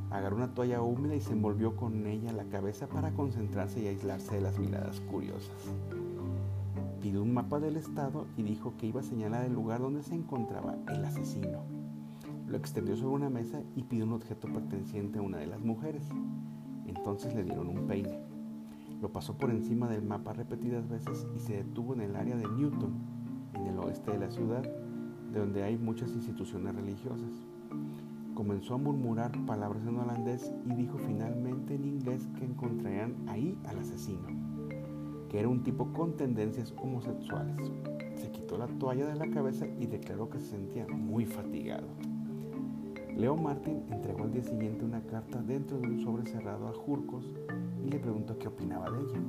Agarró 0.09 0.37
una 0.37 0.53
toalla 0.53 0.81
húmeda 0.81 1.15
y 1.15 1.21
se 1.21 1.33
envolvió 1.33 1.75
con 1.75 2.07
ella 2.07 2.31
la 2.31 2.45
cabeza 2.45 2.87
para 2.87 3.11
concentrarse 3.11 3.81
y 3.81 3.87
aislarse 3.87 4.35
de 4.35 4.41
las 4.41 4.57
miradas 4.57 5.01
curiosas. 5.01 5.69
Pidió 7.01 7.21
un 7.21 7.33
mapa 7.33 7.59
del 7.59 7.77
estado 7.77 8.25
y 8.37 8.43
dijo 8.43 8.73
que 8.77 8.87
iba 8.87 9.01
a 9.01 9.03
señalar 9.03 9.45
el 9.45 9.53
lugar 9.53 9.81
donde 9.81 10.01
se 10.01 10.15
encontraba 10.15 10.77
el 10.87 11.05
asesino. 11.05 11.68
Lo 12.49 12.57
extendió 12.57 12.97
sobre 12.97 13.13
una 13.13 13.29
mesa 13.29 13.61
y 13.75 13.83
pidió 13.83 14.05
un 14.05 14.13
objeto 14.13 14.51
perteneciente 14.51 15.19
a 15.19 15.21
una 15.21 15.37
de 15.37 15.45
las 15.45 15.61
mujeres. 15.61 16.09
Entonces 16.87 17.35
le 17.35 17.43
dieron 17.43 17.67
un 17.67 17.85
peine. 17.85 18.19
Lo 18.99 19.13
pasó 19.13 19.37
por 19.37 19.51
encima 19.51 19.87
del 19.87 20.01
mapa 20.01 20.33
repetidas 20.33 20.89
veces 20.89 21.27
y 21.35 21.39
se 21.39 21.57
detuvo 21.57 21.93
en 21.93 22.01
el 22.01 22.15
área 22.15 22.35
de 22.35 22.47
Newton, 22.47 22.91
en 23.53 23.67
el 23.67 23.77
oeste 23.77 24.11
de 24.11 24.17
la 24.17 24.31
ciudad, 24.31 24.63
de 24.63 25.39
donde 25.39 25.61
hay 25.61 25.77
muchas 25.77 26.11
instituciones 26.11 26.73
religiosas. 26.73 27.29
Comenzó 28.33 28.73
a 28.73 28.77
murmurar 28.79 29.31
palabras 29.45 29.85
en 29.85 29.97
holandés 29.97 30.51
y 30.65 30.73
dijo 30.73 30.97
finalmente 30.97 31.75
en 31.75 31.85
inglés 31.85 32.27
que 32.35 32.45
encontrarían 32.45 33.15
ahí 33.27 33.55
al 33.67 33.77
asesino, 33.77 34.27
que 35.29 35.39
era 35.39 35.49
un 35.49 35.61
tipo 35.61 35.93
con 35.93 36.17
tendencias 36.17 36.73
homosexuales. 36.81 37.71
Se 38.15 38.31
quitó 38.31 38.57
la 38.57 38.65
toalla 38.65 39.05
de 39.05 39.15
la 39.15 39.29
cabeza 39.29 39.67
y 39.79 39.85
declaró 39.85 40.31
que 40.31 40.39
se 40.39 40.47
sentía 40.47 40.87
muy 40.87 41.27
fatigado. 41.27 41.87
Leo 43.19 43.35
Martin 43.35 43.83
entregó 43.91 44.23
al 44.23 44.31
día 44.31 44.43
siguiente 44.43 44.85
una 44.85 45.01
carta 45.01 45.41
dentro 45.41 45.77
de 45.77 45.87
un 45.87 45.99
sobre 45.99 46.25
cerrado 46.25 46.69
a 46.69 46.73
Jurcos 46.73 47.29
y 47.83 47.89
le 47.89 47.99
preguntó 47.99 48.39
qué 48.39 48.47
opinaba 48.47 48.89
de 48.89 49.01
ella. 49.01 49.19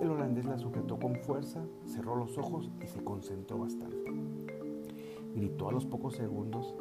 El 0.00 0.10
holandés 0.10 0.46
la 0.46 0.58
sujetó 0.58 0.98
con 0.98 1.14
fuerza, 1.20 1.64
cerró 1.86 2.16
los 2.16 2.36
ojos 2.36 2.72
y 2.82 2.88
se 2.88 3.04
concentró 3.04 3.58
bastante. 3.58 4.10
Gritó 5.32 5.68
a 5.68 5.72
los 5.72 5.86
pocos 5.86 6.16
segundos 6.16 6.74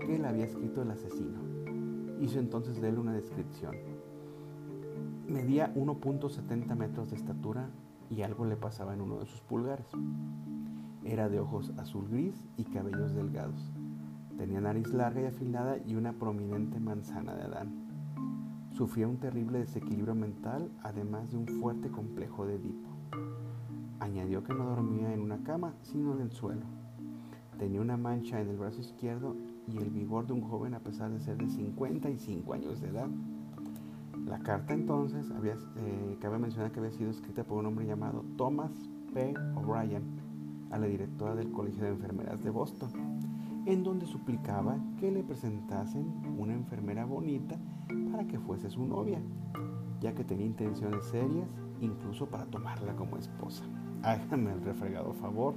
que 0.00 0.16
él 0.16 0.26
había 0.26 0.44
escrito 0.44 0.82
el 0.82 0.90
asesino. 0.90 1.40
Hizo 2.20 2.40
entonces 2.40 2.78
de 2.78 2.90
él 2.90 2.98
una 2.98 3.14
descripción. 3.14 3.74
Medía 5.28 5.72
1.70 5.74 6.76
metros 6.76 7.08
de 7.08 7.16
estatura 7.16 7.70
y 8.10 8.20
algo 8.20 8.44
le 8.44 8.56
pasaba 8.56 8.92
en 8.92 9.00
uno 9.00 9.18
de 9.18 9.24
sus 9.24 9.40
pulgares. 9.40 9.86
Era 11.06 11.30
de 11.30 11.40
ojos 11.40 11.72
azul 11.78 12.06
gris 12.10 12.34
y 12.58 12.64
cabellos 12.64 13.14
delgados. 13.14 13.72
Tenía 14.40 14.62
nariz 14.62 14.90
larga 14.94 15.20
y 15.20 15.26
afilada 15.26 15.76
y 15.86 15.96
una 15.96 16.14
prominente 16.14 16.80
manzana 16.80 17.34
de 17.34 17.42
Adán. 17.42 18.70
Sufría 18.70 19.06
un 19.06 19.18
terrible 19.18 19.58
desequilibrio 19.58 20.14
mental, 20.14 20.70
además 20.82 21.30
de 21.30 21.36
un 21.36 21.46
fuerte 21.46 21.90
complejo 21.90 22.46
de 22.46 22.54
Edipo. 22.54 22.88
Añadió 23.98 24.42
que 24.42 24.54
no 24.54 24.64
dormía 24.64 25.12
en 25.12 25.20
una 25.20 25.44
cama, 25.44 25.74
sino 25.82 26.14
en 26.14 26.22
el 26.22 26.32
suelo. 26.32 26.62
Tenía 27.58 27.82
una 27.82 27.98
mancha 27.98 28.40
en 28.40 28.48
el 28.48 28.56
brazo 28.56 28.80
izquierdo 28.80 29.36
y 29.68 29.76
el 29.76 29.90
vigor 29.90 30.26
de 30.26 30.32
un 30.32 30.40
joven 30.40 30.72
a 30.72 30.80
pesar 30.80 31.10
de 31.10 31.20
ser 31.20 31.36
de 31.36 31.50
55 31.50 32.54
años 32.54 32.80
de 32.80 32.88
edad. 32.88 33.10
La 34.24 34.38
carta 34.38 34.72
entonces, 34.72 35.30
había, 35.32 35.56
eh, 35.76 36.16
cabe 36.18 36.38
mencionar 36.38 36.72
que 36.72 36.78
había 36.78 36.92
sido 36.92 37.10
escrita 37.10 37.44
por 37.44 37.58
un 37.58 37.66
hombre 37.66 37.84
llamado 37.84 38.24
Thomas 38.38 38.72
P. 39.12 39.34
O'Brien 39.54 40.02
a 40.70 40.78
la 40.78 40.86
directora 40.86 41.34
del 41.34 41.52
Colegio 41.52 41.84
de 41.84 41.90
Enfermeras 41.90 42.42
de 42.42 42.48
Boston, 42.48 42.90
en 43.72 43.84
donde 43.84 44.06
suplicaba 44.06 44.78
que 44.98 45.12
le 45.12 45.22
presentasen 45.22 46.04
una 46.36 46.54
enfermera 46.54 47.04
bonita 47.04 47.56
para 48.10 48.26
que 48.26 48.38
fuese 48.40 48.68
su 48.68 48.84
novia, 48.84 49.20
ya 50.00 50.12
que 50.12 50.24
tenía 50.24 50.46
intenciones 50.46 51.04
serias, 51.04 51.48
incluso 51.80 52.26
para 52.26 52.46
tomarla 52.46 52.96
como 52.96 53.16
esposa. 53.16 53.64
Hágame 54.02 54.52
el 54.52 54.62
refregado 54.62 55.12
favor. 55.12 55.54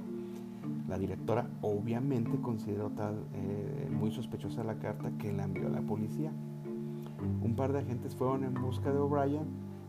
La 0.88 0.96
directora 0.96 1.48
obviamente 1.60 2.40
consideró 2.40 2.90
tal 2.90 3.16
eh, 3.34 3.88
muy 3.90 4.12
sospechosa 4.12 4.62
la 4.62 4.78
carta 4.78 5.10
que 5.18 5.32
la 5.32 5.44
envió 5.44 5.66
a 5.66 5.70
la 5.70 5.80
policía. 5.80 6.30
Un 7.42 7.54
par 7.56 7.72
de 7.72 7.80
agentes 7.80 8.14
fueron 8.14 8.44
en 8.44 8.54
busca 8.54 8.92
de 8.92 8.98
O'Brien, 8.98 9.46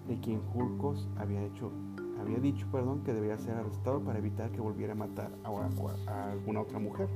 de 0.08 0.20
quien 0.20 0.41
Julcos 0.53 1.08
había, 1.17 1.44
hecho, 1.44 1.72
había 2.20 2.39
dicho 2.39 2.65
perdón, 2.72 3.03
que 3.03 3.13
debía 3.13 3.38
ser 3.38 3.55
arrestado 3.55 4.00
para 4.01 4.17
evitar 4.17 4.51
que 4.51 4.62
volviera 4.62 4.94
a 4.94 4.96
matar 4.96 5.32
a, 5.44 6.12
a 6.12 6.32
alguna 6.32 6.62
otra 6.62 6.79
mujer. 6.79 7.08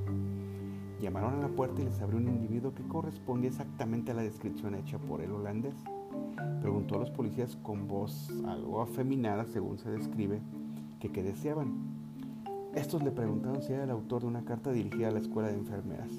Llamaron 1.01 1.36
a 1.36 1.48
la 1.48 1.48
puerta 1.48 1.82
y 1.82 1.86
les 1.86 2.01
abrió 2.01 2.18
un 2.18 2.27
individuo 2.27 2.74
que 2.74 2.84
correspondía 2.84 3.50
exactamente 3.50 4.12
a 4.12 4.15
la 4.15 4.22
descripción 4.22 4.75
hecha 4.75 4.98
por 4.98 5.22
el 5.22 5.32
holandés. 5.32 5.75
Preguntó 6.60 6.96
a 6.96 7.00
los 7.00 7.10
policías 7.10 7.56
con 7.56 7.88
voz 7.88 8.29
algo 8.46 8.82
afeminada, 8.82 9.46
según 9.46 9.77
se 9.77 9.89
describe, 9.89 10.41
que 11.00 11.10
qué 11.10 11.24
deseaban. 11.24 11.74
Estos 12.75 13.01
le 13.01 13.12
preguntaron 13.12 13.62
si 13.62 13.72
era 13.72 13.86
el 13.86 13.91
autor 13.91 14.24
de 14.24 14.27
una 14.27 14.44
carta 14.44 14.72
dirigida 14.72 15.08
a 15.08 15.12
la 15.12 15.20
escuela 15.20 15.48
de 15.48 15.56
enfermeras. 15.56 16.12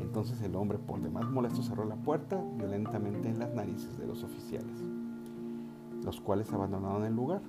Entonces 0.00 0.42
el 0.42 0.56
hombre, 0.56 0.78
por 0.78 1.00
demás 1.00 1.30
molesto, 1.30 1.62
cerró 1.62 1.84
la 1.84 1.96
puerta 1.96 2.42
violentamente 2.56 3.28
en 3.28 3.38
las 3.38 3.54
narices 3.54 3.96
de 3.96 4.08
los 4.08 4.24
oficiales, 4.24 4.82
los 6.04 6.20
cuales 6.20 6.52
abandonaron 6.52 7.04
el 7.04 7.14
lugar, 7.14 7.42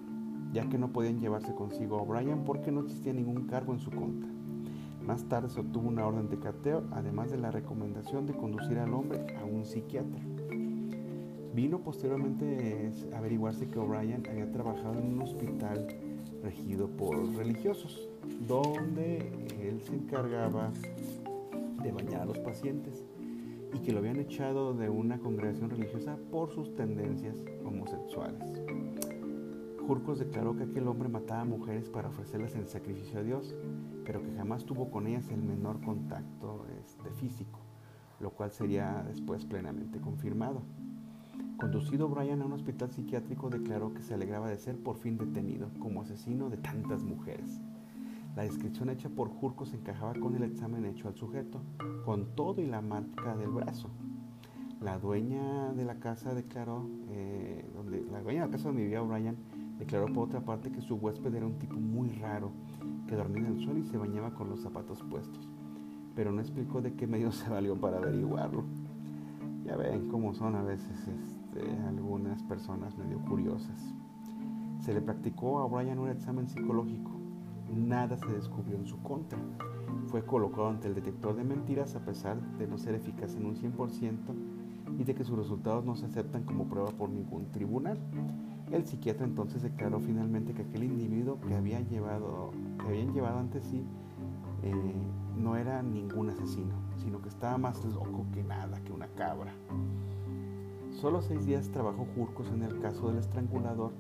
ya 0.54 0.70
que 0.70 0.78
no 0.78 0.94
podían 0.94 1.20
llevarse 1.20 1.56
consigo 1.56 1.98
a 1.98 2.04
O'Brien 2.04 2.44
porque 2.44 2.72
no 2.72 2.82
existía 2.82 3.14
ningún 3.14 3.48
cargo 3.48 3.74
en 3.74 3.80
su 3.80 3.90
contra. 3.90 4.37
Más 5.08 5.24
tarde 5.24 5.48
se 5.48 5.62
obtuvo 5.62 5.88
una 5.88 6.06
orden 6.06 6.28
de 6.28 6.38
cateo, 6.38 6.84
además 6.92 7.32
de 7.32 7.38
la 7.38 7.50
recomendación 7.50 8.26
de 8.26 8.34
conducir 8.34 8.78
al 8.78 8.94
hombre 8.94 9.26
a 9.38 9.46
un 9.46 9.64
psiquiatra. 9.64 10.20
Vino 11.54 11.80
posteriormente 11.80 12.92
a 13.14 13.18
averiguarse 13.18 13.70
que 13.70 13.80
O'Brien 13.80 14.28
había 14.30 14.52
trabajado 14.52 15.00
en 15.00 15.14
un 15.14 15.22
hospital 15.22 15.88
regido 16.44 16.90
por 16.90 17.18
religiosos, 17.36 18.10
donde 18.46 19.20
él 19.62 19.82
se 19.82 19.96
encargaba 19.96 20.74
de 21.82 21.92
bañar 21.94 22.24
a 22.24 22.26
los 22.26 22.40
pacientes 22.40 23.06
y 23.74 23.80
que 23.80 23.94
lo 23.94 24.00
habían 24.00 24.20
echado 24.20 24.74
de 24.74 24.90
una 24.90 25.20
congregación 25.20 25.70
religiosa 25.70 26.18
por 26.30 26.52
sus 26.52 26.76
tendencias 26.76 27.46
homosexuales. 27.64 28.44
Jurcos 29.88 30.20
declaró 30.20 30.58
que 30.58 30.64
aquel 30.64 30.86
hombre 30.90 31.08
mataba 31.08 31.46
mujeres 31.46 31.88
para 31.88 32.10
ofrecerlas 32.10 32.56
en 32.56 32.68
sacrificio 32.68 33.20
a 33.20 33.24
Dios, 33.24 33.56
pero 34.04 34.22
que 34.22 34.36
jamás 34.36 34.66
tuvo 34.66 34.92
con 34.92 35.08
ellas 35.08 35.30
el 35.30 35.42
menor 35.42 35.80
contacto 35.80 36.66
este, 36.84 37.10
físico, 37.12 37.60
lo 38.20 38.32
cual 38.32 38.52
sería 38.52 39.02
después 39.08 39.46
plenamente 39.46 40.02
confirmado. 40.02 40.62
Conducido 41.58 42.10
Brian 42.10 42.42
a 42.42 42.46
un 42.46 42.52
hospital 42.52 42.92
psiquiátrico, 42.92 43.50
declaró 43.50 43.94
que 43.94 44.02
se 44.02 44.14
alegraba 44.14 44.50
de 44.50 44.58
ser 44.58 44.76
por 44.78 44.98
fin 44.98 45.18
detenido 45.18 45.70
como 45.80 46.02
asesino 46.02 46.50
de 46.50 46.58
tantas 46.58 47.06
mujeres. 47.06 47.62
La 48.36 48.44
descripción 48.44 48.90
hecha 48.90 49.08
por 49.08 49.30
Jurcos 49.30 49.74
encajaba 49.74 50.16
con 50.16 50.36
el 50.36 50.44
examen 50.44 50.84
hecho 50.84 51.08
al 51.08 51.16
sujeto, 51.16 51.62
con 52.04 52.36
todo 52.36 52.62
y 52.62 52.66
la 52.66 52.82
marca 52.82 53.38
del 53.38 53.52
brazo. 53.52 53.90
La 54.82 55.00
dueña 55.00 55.72
de 55.72 55.86
la 55.86 55.96
casa 55.96 56.36
declaró, 56.36 56.90
eh, 57.10 57.66
donde, 57.74 58.06
la 58.12 58.22
dueña 58.22 58.42
de 58.42 58.48
la 58.48 58.52
casa 58.52 58.68
donde 58.68 58.84
vivía 58.84 59.02
O'Brien 59.02 59.38
declaró 59.78 60.08
por 60.14 60.26
otra 60.26 60.42
parte 60.42 60.72
que 60.72 60.82
su 60.82 60.96
huésped 60.96 61.34
era 61.34 61.46
un 61.46 61.60
tipo 61.60 61.76
muy 61.76 62.10
raro, 62.10 62.52
que 63.08 63.16
dormía 63.16 63.48
en 63.48 63.58
el 63.58 63.64
suelo 63.64 63.80
y 63.80 63.86
se 63.86 63.98
bañaba 63.98 64.32
con 64.32 64.50
los 64.50 64.62
zapatos 64.62 65.02
puestos, 65.04 65.48
pero 66.16 66.32
no 66.32 66.42
explicó 66.42 66.82
de 66.82 66.94
qué 66.94 67.08
medio 67.08 67.32
se 67.32 67.50
valió 67.50 67.76
para 67.80 67.98
averiguarlo. 67.98 68.64
Ya 69.66 69.76
ven 69.76 70.08
cómo 70.10 70.34
son 70.34 70.56
a 70.56 70.64
veces 70.64 71.08
este, 71.08 71.70
algunas 71.88 72.42
personas 72.44 72.98
medio 72.98 73.20
curiosas. 73.20 73.94
Se 74.80 74.94
le 74.94 75.02
practicó 75.02 75.60
a 75.60 75.66
O'Brien 75.66 76.00
un 76.00 76.10
examen 76.10 76.48
psicológico. 76.48 77.12
Nada 77.76 78.18
se 78.18 78.28
descubrió 78.28 78.78
en 78.78 78.86
su 78.86 79.02
contra. 79.02 79.38
Fue 80.08 80.26
colocado 80.26 80.70
ante 80.70 80.88
el 80.88 80.96
detector 80.96 81.36
de 81.36 81.44
mentiras 81.44 81.96
a 81.96 82.06
pesar 82.06 82.40
de 82.58 82.68
no 82.68 82.78
ser 82.78 82.96
eficaz 82.96 83.36
en 83.36 83.46
un 83.46 83.56
100% 83.56 84.18
y 84.98 85.04
de 85.04 85.14
que 85.14 85.26
sus 85.26 85.38
resultados 85.38 85.84
no 85.84 85.96
se 85.96 86.06
aceptan 86.06 86.44
como 86.44 86.70
prueba 86.70 86.92
por 86.92 87.10
ningún 87.10 87.52
tribunal. 87.52 88.00
El 88.72 88.86
psiquiatra 88.86 89.26
entonces 89.26 89.62
declaró 89.62 90.00
finalmente 90.00 90.54
que 90.54 90.64
aquel 90.64 90.84
individuo 90.84 91.40
que, 91.40 91.56
había 91.56 91.80
llevado, 91.82 92.52
que 92.80 92.88
habían 92.88 93.14
llevado 93.14 93.40
ante 93.40 93.62
sí 93.62 93.86
eh, 94.64 94.74
no 95.38 95.56
era 95.56 95.82
ningún 95.82 96.30
asesino, 96.30 96.74
sino 96.98 97.22
que 97.22 97.30
estaba 97.30 97.58
más 97.58 97.84
loco 97.86 98.26
que 98.34 98.44
nada, 98.44 98.82
que 98.84 98.92
una 98.92 99.08
cabra. 99.08 99.54
Solo 100.92 101.22
seis 101.22 101.46
días 101.46 101.70
trabajó 101.70 102.08
Jurcos 102.16 102.50
en 102.52 102.64
el 102.64 102.80
caso 102.80 103.10
del 103.10 103.20
estrangulador, 103.20 103.94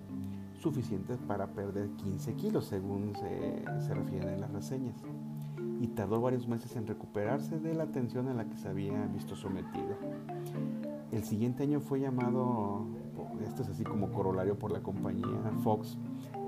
suficientes 0.60 1.20
para 1.20 1.48
perder 1.48 1.90
15 1.92 2.34
kilos, 2.34 2.66
según 2.66 3.14
se, 3.16 3.64
se 3.86 3.94
refieren 3.94 4.30
en 4.30 4.42
las 4.42 4.52
reseñas, 4.52 4.96
y 5.80 5.88
tardó 5.90 6.20
varios 6.20 6.48
meses 6.48 6.76
en 6.76 6.88
recuperarse 6.88 7.60
de 7.60 7.76
la 7.76 7.86
tensión 7.86 8.28
a 8.28 8.34
la 8.34 8.50
que 8.50 8.58
se 8.58 8.68
había 8.68 9.06
visto 9.06 9.36
sometido. 9.36 9.96
El 11.12 11.24
siguiente 11.24 11.64
año 11.64 11.80
fue 11.80 12.00
llamado, 12.00 12.88
esto 13.44 13.63
es 13.63 13.70
así 13.70 13.84
como 13.84 14.12
corolario 14.12 14.58
por 14.58 14.72
la 14.72 14.82
compañía 14.82 15.51
Fox, 15.63 15.98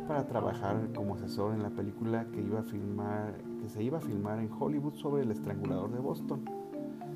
para 0.07 0.25
trabajar 0.25 0.91
como 0.95 1.15
asesor 1.15 1.53
en 1.53 1.61
la 1.61 1.69
película 1.69 2.25
que, 2.31 2.41
iba 2.41 2.61
a 2.61 2.63
filmar, 2.63 3.37
que 3.61 3.69
se 3.69 3.83
iba 3.83 3.99
a 3.99 4.01
filmar 4.01 4.39
en 4.39 4.49
Hollywood 4.51 4.95
sobre 4.95 5.23
el 5.23 5.31
estrangulador 5.31 5.91
de 5.91 5.99
Boston, 5.99 6.45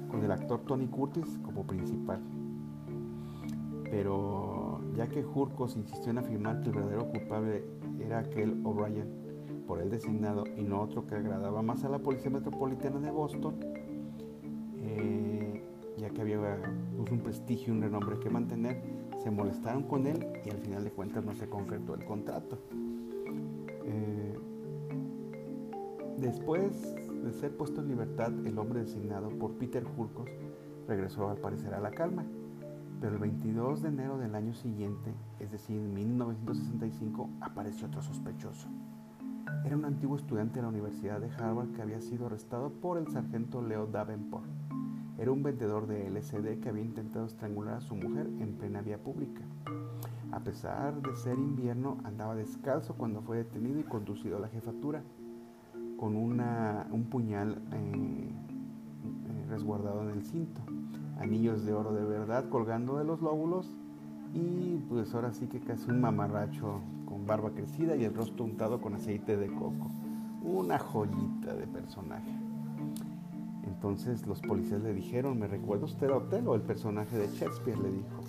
con 0.10 0.24
el 0.24 0.32
actor 0.32 0.62
Tony 0.62 0.88
Curtis 0.88 1.40
como 1.44 1.66
principal. 1.66 2.22
Pero 3.90 4.80
ya 4.96 5.08
que 5.08 5.26
Hurkos 5.26 5.76
insistió 5.76 6.12
en 6.12 6.20
afirmar 6.20 6.62
que 6.62 6.70
el 6.70 6.76
verdadero 6.76 7.10
culpable 7.10 7.64
era 8.00 8.20
aquel 8.20 8.62
O'Brien, 8.64 9.24
por 9.68 9.82
él 9.82 9.90
designado, 9.90 10.44
y 10.56 10.62
no 10.62 10.82
otro 10.82 11.08
que 11.08 11.16
agradaba 11.16 11.62
más 11.62 11.84
a 11.84 11.90
la 11.90 12.00
Policía 12.00 12.30
Metropolitana 12.30 13.00
de 13.00 13.12
Boston, 13.12 13.56
eh, 14.82 15.64
ya 15.98 16.10
que 16.10 16.22
había 16.22 16.40
pues, 16.98 17.12
un 17.12 17.20
prestigio 17.20 17.74
y 17.74 17.78
un 17.78 17.82
renombre 17.82 18.20
que 18.20 18.30
mantener, 18.30 18.82
se 19.24 19.32
molestaron 19.32 19.84
con 19.84 20.08
él 20.08 20.26
y 20.46 20.50
al 20.50 20.58
final 20.58 20.84
de 20.84 20.92
cuentas 20.92 21.24
no 21.24 21.34
se 21.36 21.50
concretó 21.50 21.96
el 21.96 22.06
contrato. 22.06 22.60
Eh, 23.86 24.38
después 26.18 26.96
de 27.24 27.34
ser 27.34 27.56
puesto 27.56 27.82
en 27.82 27.88
libertad, 27.88 28.32
el 28.46 28.58
hombre 28.60 28.82
designado 28.82 29.30
por 29.30 29.54
Peter 29.54 29.86
Hurkos 29.98 30.30
regresó 30.88 31.30
al 31.30 31.38
parecer 31.38 31.74
a 31.74 31.80
la 31.80 31.92
calma 31.92 32.26
pero 33.04 33.16
el 33.16 33.20
22 33.20 33.82
de 33.82 33.90
enero 33.90 34.18
del 34.18 34.34
año 34.34 34.54
siguiente, 34.54 35.14
es 35.38 35.52
decir, 35.52 35.76
en 35.76 35.94
1965, 35.94 37.30
apareció 37.42 37.88
otro 37.88 38.02
sospechoso. 38.02 38.70
Era 39.66 39.76
un 39.76 39.84
antiguo 39.84 40.16
estudiante 40.16 40.56
de 40.56 40.62
la 40.62 40.70
Universidad 40.70 41.20
de 41.20 41.30
Harvard 41.30 41.74
que 41.74 41.82
había 41.82 42.00
sido 42.00 42.28
arrestado 42.28 42.72
por 42.72 42.98
el 42.98 43.10
sargento 43.10 43.62
Leo 43.62 43.88
Davenport. 43.88 44.46
Era 45.18 45.32
un 45.32 45.44
vendedor 45.44 45.88
de 45.88 46.10
LSD 46.10 46.60
que 46.60 46.70
había 46.70 46.84
intentado 46.84 47.26
estrangular 47.26 47.76
a 47.76 47.82
su 47.82 47.96
mujer 47.96 48.28
en 48.40 48.56
plena 48.58 48.82
vía 48.82 48.98
pública. 48.98 49.42
A 50.32 50.40
pesar 50.40 51.02
de 51.02 51.16
ser 51.16 51.38
invierno, 51.38 51.98
andaba 52.04 52.36
descalzo 52.36 52.96
cuando 52.96 53.22
fue 53.22 53.38
detenido 53.38 53.80
y 53.80 53.84
conducido 53.84 54.38
a 54.38 54.40
la 54.40 54.48
jefatura, 54.48 55.04
con 55.98 56.16
un 56.16 57.08
puñal 57.10 57.62
eh, 57.72 58.30
eh, 58.30 59.46
resguardado 59.50 60.02
en 60.02 60.10
el 60.10 60.24
cinto 60.24 60.62
anillos 61.20 61.66
de 61.66 61.74
oro 61.74 61.94
de 61.94 62.04
verdad 62.04 62.50
colgando 62.50 62.98
de 62.98 63.06
los 63.06 63.22
lóbulos 63.22 63.76
y 64.34 64.78
pues 64.90 65.14
ahora 65.14 65.32
sí 65.32 65.48
que 65.48 65.60
casi 65.60 65.90
un 65.90 66.02
mamarracho 66.02 66.82
con 67.06 67.26
barba 67.26 67.52
crecida 67.52 67.96
y 67.96 68.04
el 68.04 68.14
rostro 68.14 68.46
untado 68.46 68.82
con 68.82 68.96
aceite 68.96 69.38
de 69.38 69.48
coco. 69.48 69.92
Una 70.42 70.80
joyita 70.80 71.54
de 71.54 71.68
personaje. 71.68 72.32
Entonces 73.84 74.26
los 74.26 74.40
policías 74.40 74.82
le 74.82 74.94
dijeron, 74.94 75.38
¿me 75.38 75.46
recuerda 75.46 75.84
usted 75.84 76.10
a 76.10 76.16
Otelo, 76.16 76.56
el 76.56 76.62
personaje 76.62 77.18
de 77.18 77.28
Shakespeare? 77.28 77.78
le 77.78 77.92
dijo. 77.92 78.22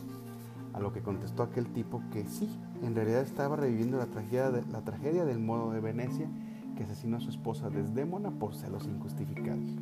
A 0.73 0.81
lo 0.81 0.93
que 0.93 1.01
contestó 1.01 1.45
aquel 1.45 1.69
tipo 1.69 2.03
que 2.13 2.27
sí, 2.27 2.51
en 2.83 2.97
realidad 2.97 3.21
estaba 3.23 3.55
reviviendo 3.55 3.97
la 3.97 4.07
tragedia, 4.07 4.51
de, 4.51 4.65
la 4.73 4.81
tragedia 4.81 5.25
del 5.25 5.39
modo 5.39 5.71
de 5.71 5.79
Venecia 5.79 6.29
que 6.77 6.83
asesinó 6.83 7.19
a 7.19 7.21
su 7.21 7.31
esposa 7.31 7.71
Desdémona 7.71 8.33
por 8.33 8.57
celos 8.57 8.85
injustificados. 8.87 9.77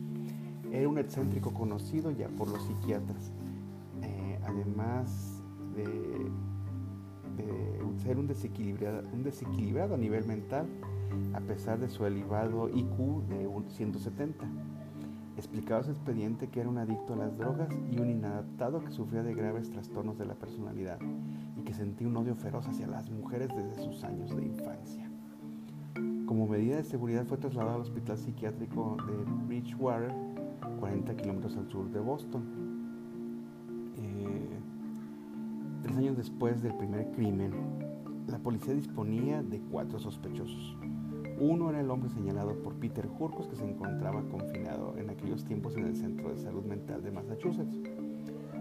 Era 0.70 0.86
un 0.90 0.98
excéntrico 0.98 1.54
conocido 1.54 2.10
ya 2.10 2.28
por 2.28 2.48
los 2.48 2.62
psiquiatras, 2.64 3.32
eh, 4.02 4.40
además 4.44 5.42
de, 5.74 6.30
ser 7.96 8.18
un 8.18 8.26
desequilibrado, 8.26 9.08
un 9.10 9.22
desequilibrado 9.22 9.94
a 9.94 9.96
nivel 9.96 10.26
mental, 10.26 10.66
a 11.32 11.40
pesar 11.40 11.78
de 11.78 11.88
su 11.88 12.04
elevado 12.04 12.68
IQ 12.68 13.26
de 13.28 13.48
170. 13.68 14.46
Explicaba 15.36 15.82
su 15.82 15.90
expediente 15.90 16.48
que 16.48 16.60
era 16.60 16.68
un 16.68 16.78
adicto 16.78 17.14
a 17.14 17.16
las 17.16 17.36
drogas 17.36 17.74
y 17.90 17.98
un 17.98 18.10
inadaptado 18.10 18.84
que 18.84 18.90
sufría 18.90 19.22
de 19.22 19.34
graves 19.34 19.70
trastornos 19.70 20.18
de 20.18 20.26
la 20.26 20.34
personalidad 20.34 20.98
y 21.56 21.62
que 21.62 21.74
sentía 21.74 22.06
un 22.06 22.16
odio 22.16 22.34
feroz 22.34 22.66
hacia 22.68 22.86
las 22.86 23.10
mujeres 23.10 23.48
desde 23.56 23.82
sus 23.82 24.04
años 24.04 24.36
de 24.36 24.44
infancia. 24.44 25.10
Como 26.26 26.46
medida 26.46 26.76
de 26.76 26.84
seguridad 26.84 27.26
fue 27.26 27.38
trasladado 27.38 27.76
al 27.76 27.82
hospital 27.82 28.18
psiquiátrico 28.18 28.96
de 29.06 29.46
Bridgewater 29.46 30.12
40 30.82 31.16
kilómetros 31.16 31.56
al 31.56 31.68
sur 31.68 31.90
de 31.90 32.00
Boston. 32.00 32.42
Eh, 33.96 34.58
tres 35.82 35.96
años 35.96 36.16
después 36.16 36.62
del 36.62 36.74
primer 36.74 37.10
crimen, 37.12 37.52
la 38.26 38.38
policía 38.38 38.74
disponía 38.74 39.42
de 39.42 39.60
cuatro 39.60 39.98
sospechosos. 39.98 40.76
Uno 41.42 41.70
era 41.70 41.80
el 41.80 41.90
hombre 41.90 42.08
señalado 42.08 42.54
por 42.62 42.74
Peter 42.74 43.04
Hurkos 43.18 43.48
que 43.48 43.56
se 43.56 43.68
encontraba 43.68 44.22
confinado 44.30 44.96
en 44.96 45.10
aquellos 45.10 45.44
tiempos 45.44 45.76
en 45.76 45.86
el 45.86 45.96
Centro 45.96 46.30
de 46.30 46.38
Salud 46.38 46.62
Mental 46.62 47.02
de 47.02 47.10
Massachusetts. 47.10 47.80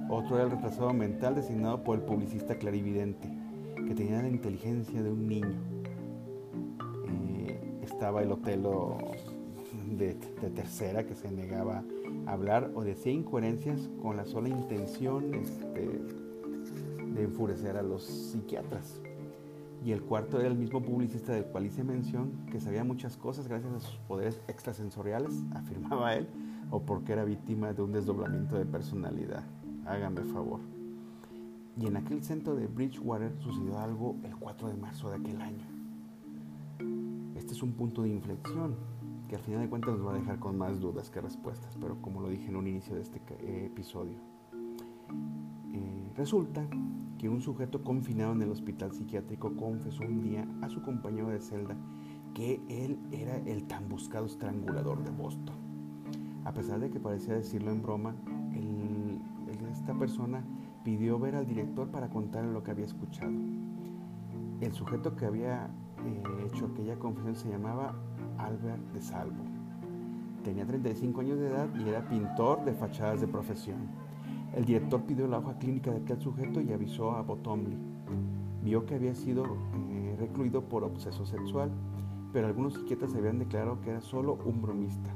Otro 0.09 0.37
era 0.37 0.45
el 0.45 0.49
retrasado 0.49 0.91
mental 0.91 1.35
designado 1.35 1.83
por 1.83 1.99
el 1.99 2.03
publicista 2.03 2.55
clarividente, 2.55 3.29
que 3.75 3.93
tenía 3.93 4.23
la 4.23 4.29
inteligencia 4.29 5.03
de 5.03 5.11
un 5.11 5.27
niño. 5.27 5.61
Eh, 7.07 7.59
estaba 7.83 8.23
el 8.23 8.31
Otelo 8.31 8.97
de, 9.95 10.15
tercera 10.15 11.05
que 11.05 11.13
se 11.13 11.29
negaba 11.29 11.83
a 12.25 12.31
hablar 12.31 12.71
o 12.73 12.83
decía 12.83 13.13
incoherencias 13.13 13.91
con 14.01 14.17
la 14.17 14.25
sola 14.25 14.49
intención 14.49 15.35
este, 15.35 16.01
de 17.13 17.23
enfurecer 17.23 17.77
a 17.77 17.83
los 17.83 18.05
psiquiatras. 18.05 18.99
Y 19.83 19.91
el 19.91 20.03
cuarto 20.03 20.39
era 20.39 20.47
el 20.47 20.55
mismo 20.55 20.81
publicista 20.81 21.33
del 21.33 21.45
cual 21.45 21.65
hice 21.65 21.83
mención, 21.83 22.31
que 22.51 22.59
sabía 22.59 22.83
muchas 22.83 23.17
cosas 23.17 23.47
gracias 23.47 23.73
a 23.73 23.79
sus 23.79 23.97
poderes 24.07 24.39
extrasensoriales, 24.47 25.33
afirmaba 25.55 26.15
él, 26.15 26.27
o 26.69 26.81
porque 26.81 27.13
era 27.13 27.23
víctima 27.23 27.73
de 27.73 27.81
un 27.81 27.91
desdoblamiento 27.91 28.57
de 28.57 28.65
personalidad. 28.65 29.43
Háganme 29.85 30.23
favor. 30.25 30.59
Y 31.79 31.87
en 31.87 31.97
aquel 31.97 32.23
centro 32.23 32.55
de 32.55 32.67
Bridgewater 32.67 33.33
sucedió 33.39 33.79
algo 33.79 34.17
el 34.23 34.35
4 34.35 34.67
de 34.67 34.75
marzo 34.75 35.09
de 35.09 35.15
aquel 35.15 35.41
año. 35.41 35.65
Este 37.35 37.53
es 37.53 37.63
un 37.63 37.73
punto 37.73 38.03
de 38.03 38.09
inflexión 38.09 38.75
que 39.27 39.35
al 39.37 39.41
final 39.41 39.61
de 39.61 39.69
cuentas 39.69 39.97
nos 39.97 40.05
va 40.05 40.11
a 40.11 40.17
dejar 40.17 40.39
con 40.39 40.57
más 40.57 40.79
dudas 40.79 41.09
que 41.09 41.21
respuestas, 41.21 41.75
pero 41.79 41.99
como 42.01 42.21
lo 42.21 42.27
dije 42.29 42.49
en 42.49 42.57
un 42.57 42.67
inicio 42.67 42.95
de 42.95 43.01
este 43.01 43.21
eh, 43.39 43.65
episodio. 43.65 44.17
Eh, 45.73 46.11
resulta 46.15 46.67
que 47.21 47.29
un 47.29 47.39
sujeto 47.39 47.84
confinado 47.84 48.31
en 48.31 48.41
el 48.41 48.49
hospital 48.49 48.93
psiquiátrico 48.93 49.55
confesó 49.55 50.01
un 50.01 50.23
día 50.23 50.47
a 50.63 50.69
su 50.69 50.81
compañero 50.81 51.29
de 51.29 51.39
celda 51.39 51.77
que 52.34 52.60
él 52.67 52.97
era 53.12 53.36
el 53.45 53.65
tan 53.67 53.88
buscado 53.88 54.25
estrangulador 54.25 55.03
de 55.03 55.12
Boston. 55.12 55.53
A 56.45 56.51
pesar 56.51 56.79
de 56.79 56.89
que 56.89 56.99
parecía 56.99 57.36
decirlo 57.36 57.69
en 57.69 57.84
broma, 57.84 58.15
esta 59.71 59.93
persona 59.93 60.43
pidió 60.84 61.19
ver 61.19 61.36
al 61.36 61.45
director 61.45 61.91
para 61.91 62.10
contarle 62.10 62.53
lo 62.53 62.63
que 62.63 62.71
había 62.71 62.86
escuchado. 62.86 63.31
El 64.60 64.71
sujeto 64.71 65.15
que 65.15 65.27
había 65.27 65.69
eh, 66.03 66.23
hecho 66.47 66.71
aquella 66.73 66.97
confesión 66.97 67.36
se 67.36 67.49
llamaba 67.49 67.93
Albert 68.39 68.81
de 68.93 69.01
Salvo. 69.01 69.43
Tenía 70.43 70.65
35 70.65 71.21
años 71.21 71.38
de 71.38 71.49
edad 71.49 71.69
y 71.75 71.88
era 71.88 72.10
pintor 72.10 72.65
de 72.65 72.73
fachadas 72.73 73.21
de 73.21 73.27
profesión. 73.27 74.00
El 74.55 74.65
director 74.65 75.01
pidió 75.03 75.27
la 75.27 75.39
hoja 75.39 75.57
clínica 75.57 75.91
de 75.91 75.97
aquel 75.97 76.19
sujeto 76.19 76.59
y 76.61 76.73
avisó 76.73 77.11
a 77.11 77.21
Bottomley. 77.21 77.77
Vio 78.63 78.85
que 78.85 78.95
había 78.95 79.15
sido 79.15 79.45
eh, 79.45 80.15
recluido 80.19 80.61
por 80.63 80.83
obseso 80.83 81.25
sexual, 81.25 81.71
pero 82.33 82.47
algunos 82.47 82.73
psiquiatras 82.73 83.15
habían 83.15 83.39
declarado 83.39 83.81
que 83.81 83.91
era 83.91 84.01
solo 84.01 84.37
un 84.45 84.61
bromista. 84.61 85.09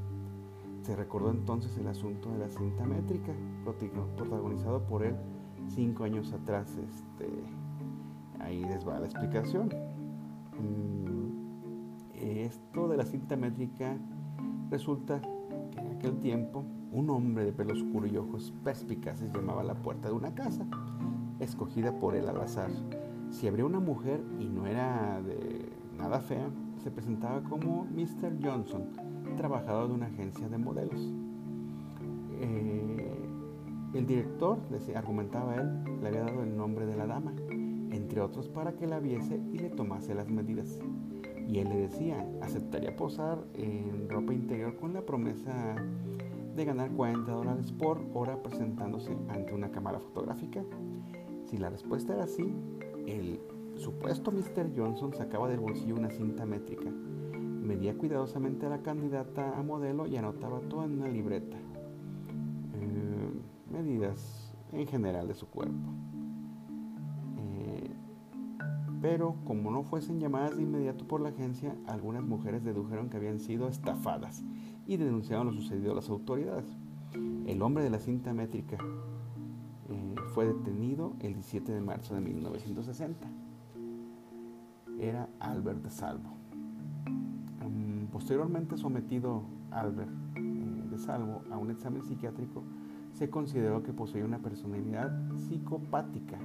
Se 0.84 0.95
recordó 0.95 1.32
entonces 1.32 1.78
el 1.78 1.88
asunto 1.88 2.32
de 2.32 2.39
la 2.39 2.50
cinta 2.50 2.86
métrica, 2.86 3.34
protagonizado 4.15 4.86
por 4.86 5.04
él 5.04 5.15
cinco 5.67 6.04
años 6.04 6.32
atrás, 6.32 6.78
este, 6.78 7.28
ahí 8.39 8.63
les 8.63 8.88
va 8.88 9.00
la 9.00 9.06
explicación. 9.06 9.69
Mm, 10.60 11.15
esto 12.13 12.88
de 12.88 12.98
la 12.98 13.06
cinta 13.06 13.36
métrica 13.36 13.98
resulta 14.69 15.21
que 15.71 15.80
en 15.80 15.88
aquel 15.88 16.19
tiempo 16.19 16.63
un 16.96 17.10
hombre 17.10 17.44
de 17.44 17.52
pelo 17.52 17.74
oscuro 17.74 18.08
y 18.08 18.16
ojos 18.16 18.54
perspicaces 18.64 19.32
llamaba 19.34 19.62
a 19.62 19.66
la 19.66 19.76
puerta 19.76 20.08
de 20.08 20.14
una 20.14 20.34
casa, 20.34 20.66
escogida 21.40 21.92
por 22.00 22.16
él 22.16 22.30
al 22.30 22.40
azar. 22.40 22.72
Si 23.30 23.48
abría 23.48 23.66
una 23.66 23.82
mujer 23.82 24.24
y 24.40 24.48
no 24.48 24.66
era 24.66 25.22
de 25.22 25.74
nada 25.98 26.22
fea, 26.22 26.50
se 26.82 26.92
presentaba 26.92 27.44
como 27.44 27.86
Mr. 27.94 28.38
Johnson, 28.42 28.86
trabajador 29.36 29.90
de 29.90 29.94
una 29.94 30.06
agencia 30.06 30.48
de 30.48 30.58
modelos. 30.58 31.14
Eh, 32.40 33.16
el 33.94 34.06
director, 34.06 34.60
argumentaba 34.96 35.56
él, 35.56 36.00
le 36.02 36.08
había 36.08 36.22
dado 36.22 36.44
el 36.44 36.56
nombre 36.56 36.86
de 36.86 36.96
la 36.96 37.08
dama, 37.08 37.34
entre 37.92 38.22
otros 38.22 38.48
para 38.48 38.74
que 38.74 38.88
la 38.88 39.00
viese 39.00 39.42
y 39.52 39.58
le 39.58 39.70
tomase 39.70 40.16
las 40.16 40.30
medidas. 40.30 40.80
Y 41.46 41.60
él 41.60 41.70
le 41.70 41.76
decía, 41.76 42.26
aceptaría 42.42 42.96
posar 42.96 43.44
en 43.54 44.10
ropa 44.10 44.34
interior 44.34 44.78
con 44.78 44.94
la 44.94 45.02
promesa 45.02 45.76
de 46.56 46.65
ganar 46.65 46.91
40 46.91 47.32
dólares 47.32 47.72
por 47.72 48.02
hora 48.13 48.41
presentándose 48.41 49.15
ante 49.30 49.54
una 49.54 49.72
cámara 49.72 50.00
fotográfica. 50.00 50.63
Si 51.44 51.58
la 51.58 51.70
respuesta 51.70 52.13
era 52.13 52.28
sí, 52.28 52.56
el 53.06 53.41
supuesto 53.76 54.32
Mr. 54.32 54.72
Johnson 54.76 55.13
sacaba 55.13 55.50
del 55.50 55.60
bolsillo 55.60 55.96
una 55.96 56.10
cinta 56.10 56.46
métrica, 56.46 56.89
medía 56.89 57.98
cuidadosamente 57.98 58.65
a 58.65 58.70
la 58.70 58.82
candidata 58.82 59.58
a 59.58 59.63
modelo 59.63 60.08
y 60.08 60.15
anotaba 60.15 60.62
todo 60.62 60.86
en 60.86 60.94
una 60.94 61.10
libreta. 61.10 61.58
Eh, 61.58 63.32
medidas 63.72 64.54
en 64.72 64.88
general 64.88 65.28
de 65.28 65.36
su 65.36 65.48
cuerpo. 65.48 65.89
Eh, 67.38 67.91
pero 69.02 69.36
como 69.46 69.72
no 69.72 69.84
fuesen 69.84 70.20
llamadas 70.20 70.56
de 70.56 70.63
inmediato 70.63 71.06
por 71.06 71.20
la 71.20 71.30
agencia, 71.30 71.76
algunas 71.86 72.24
mujeres 72.24 72.63
dedujeron 72.63 73.10
que 73.10 73.18
habían 73.18 73.39
sido 73.39 73.68
estafadas 73.68 74.44
y 74.88 74.98
denunciaron 74.98 75.48
lo 75.48 75.54
sucedido 75.54 75.91
a 75.91 75.95
las 75.95 76.10
autoridades. 76.10 76.65
El 77.45 77.62
hombre 77.62 77.84
de 77.84 77.89
la 77.89 78.00
cinta 78.00 78.34
métrica 78.34 78.78
eh, 79.89 80.15
fue 80.34 80.45
detenido 80.45 81.15
el 81.19 81.34
17 81.34 81.71
de 81.71 81.82
marzo 81.82 82.15
de 82.15 82.21
1960. 82.21 83.28
Era 85.00 85.30
Albert 85.39 85.84
de 85.84 85.89
Salvo. 85.89 86.30
Mm, 87.62 88.06
posteriormente 88.08 88.78
sometido 88.78 89.43
Albert 89.71 90.12
eh, 90.36 90.84
de 90.89 90.98
Salvo 90.98 91.41
a 91.52 91.58
un 91.58 91.71
examen 91.71 92.04
psiquiátrico, 92.04 92.63
se 93.13 93.30
consideró 93.30 93.82
que 93.84 93.93
poseía 93.93 94.26
una 94.26 94.39
personalidad 94.39 95.12
psicopática. 95.36 96.38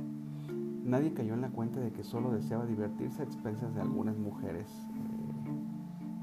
Nadie 0.84 1.12
cayó 1.12 1.34
en 1.34 1.40
la 1.40 1.50
cuenta 1.50 1.80
de 1.80 1.92
que 1.92 2.04
solo 2.04 2.30
deseaba 2.30 2.66
divertirse 2.66 3.22
a 3.22 3.24
expensas 3.24 3.74
de 3.74 3.80
algunas 3.80 4.16
mujeres, 4.16 4.68
eh, 4.68 5.09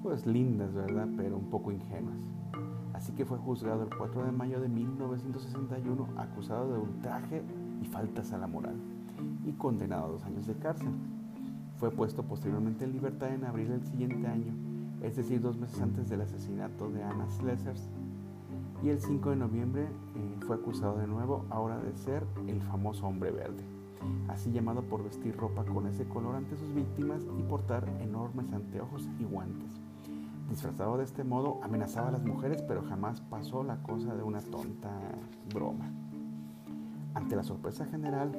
pues 0.08 0.26
lindas, 0.26 0.74
¿verdad? 0.74 1.08
Pero 1.18 1.38
un 1.38 1.50
poco 1.50 1.72
ingenuas 1.72 2.18
así 2.98 3.12
que 3.12 3.26
fue 3.26 3.38
juzgado 3.38 3.84
el 3.84 3.96
4 3.96 4.26
de 4.26 4.32
mayo 4.32 4.60
de 4.60 4.70
1961 4.70 6.08
acusado 6.18 6.74
de 6.74 6.80
ultraje 6.80 7.44
y 7.82 7.86
faltas 7.86 8.34
a 8.34 8.40
la 8.40 8.48
moral 8.48 8.76
y 9.46 9.52
condenado 9.52 10.06
a 10.06 10.10
dos 10.10 10.24
años 10.26 10.48
de 10.48 10.56
cárcel. 10.56 10.90
Fue 11.78 11.92
puesto 11.92 12.24
posteriormente 12.24 12.86
en 12.86 12.94
libertad 12.94 13.34
en 13.34 13.46
abril 13.46 13.70
del 13.70 13.86
siguiente 13.86 14.26
año, 14.26 14.52
es 15.04 15.16
decir, 15.16 15.42
dos 15.42 15.58
meses 15.58 15.80
antes 15.80 16.10
del 16.10 16.22
asesinato 16.22 16.90
de 16.90 17.04
Anna 17.04 17.30
Slesers, 17.30 17.88
y 18.82 18.90
el 18.90 19.00
5 19.00 19.30
de 19.30 19.36
noviembre 19.36 19.84
eh, 19.84 20.38
fue 20.48 20.56
acusado 20.56 20.98
de 20.98 21.06
nuevo, 21.06 21.46
ahora 21.52 21.78
de 21.78 21.96
ser 21.96 22.26
el 22.48 22.62
famoso 22.62 23.06
hombre 23.06 23.30
verde, 23.30 23.64
así 24.28 24.52
llamado 24.52 24.82
por 24.82 25.04
vestir 25.04 25.36
ropa 25.38 25.64
con 25.66 25.86
ese 25.86 26.08
color 26.08 26.36
ante 26.36 26.58
sus 26.58 26.74
víctimas 26.74 27.22
y 27.38 27.44
portar 27.44 27.88
enormes 28.02 28.52
anteojos 28.54 29.08
y 29.20 29.24
guantes. 29.24 29.87
Disfrazado 30.50 30.98
de 30.98 31.04
este 31.04 31.24
modo, 31.24 31.60
amenazaba 31.62 32.08
a 32.08 32.12
las 32.12 32.24
mujeres, 32.24 32.62
pero 32.62 32.82
jamás 32.84 33.20
pasó 33.22 33.64
la 33.64 33.78
cosa 33.84 34.16
de 34.16 34.24
una 34.24 34.42
tonta 34.42 34.92
broma. 35.54 35.92
Ante 37.14 37.36
la 37.36 37.44
sorpresa 37.44 37.86
general, 37.86 38.32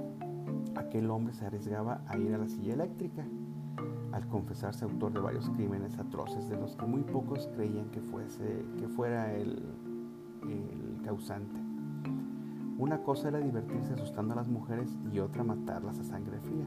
aquel 0.75 1.11
hombre 1.11 1.35
se 1.35 1.45
arriesgaba 1.45 2.01
a 2.07 2.17
ir 2.17 2.35
a 2.35 2.39
la 2.39 2.49
silla 2.49 2.75
eléctrica, 2.75 3.27
al 4.13 4.27
confesarse 4.27 4.85
autor 4.85 5.13
de 5.13 5.21
varios 5.21 5.51
crímenes 5.51 5.99
atroces 5.99 6.49
de 6.49 6.57
los 6.57 6.77
que 6.77 6.87
muy 6.87 7.03
pocos 7.03 7.47
creían 7.55 7.91
que, 7.91 8.01
fuese, 8.01 8.65
que 8.79 8.89
fuera 8.89 9.35
el, 9.35 9.63
el 10.49 11.03
causante. 11.05 11.61
Una 12.79 13.03
cosa 13.03 13.29
era 13.29 13.39
divertirse 13.39 13.93
asustando 13.93 14.33
a 14.33 14.37
las 14.37 14.49
mujeres 14.49 14.97
y 15.13 15.19
otra 15.19 15.45
matarlas 15.45 15.99
a 15.99 16.05
sangre 16.05 16.41
fría. 16.41 16.67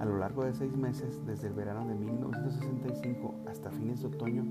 A 0.00 0.06
lo 0.06 0.16
largo 0.16 0.44
de 0.44 0.54
seis 0.54 0.74
meses, 0.74 1.20
desde 1.26 1.48
el 1.48 1.52
verano 1.52 1.86
de 1.86 1.94
1965 1.94 3.34
hasta 3.46 3.70
fines 3.70 4.00
de 4.00 4.06
otoño, 4.06 4.46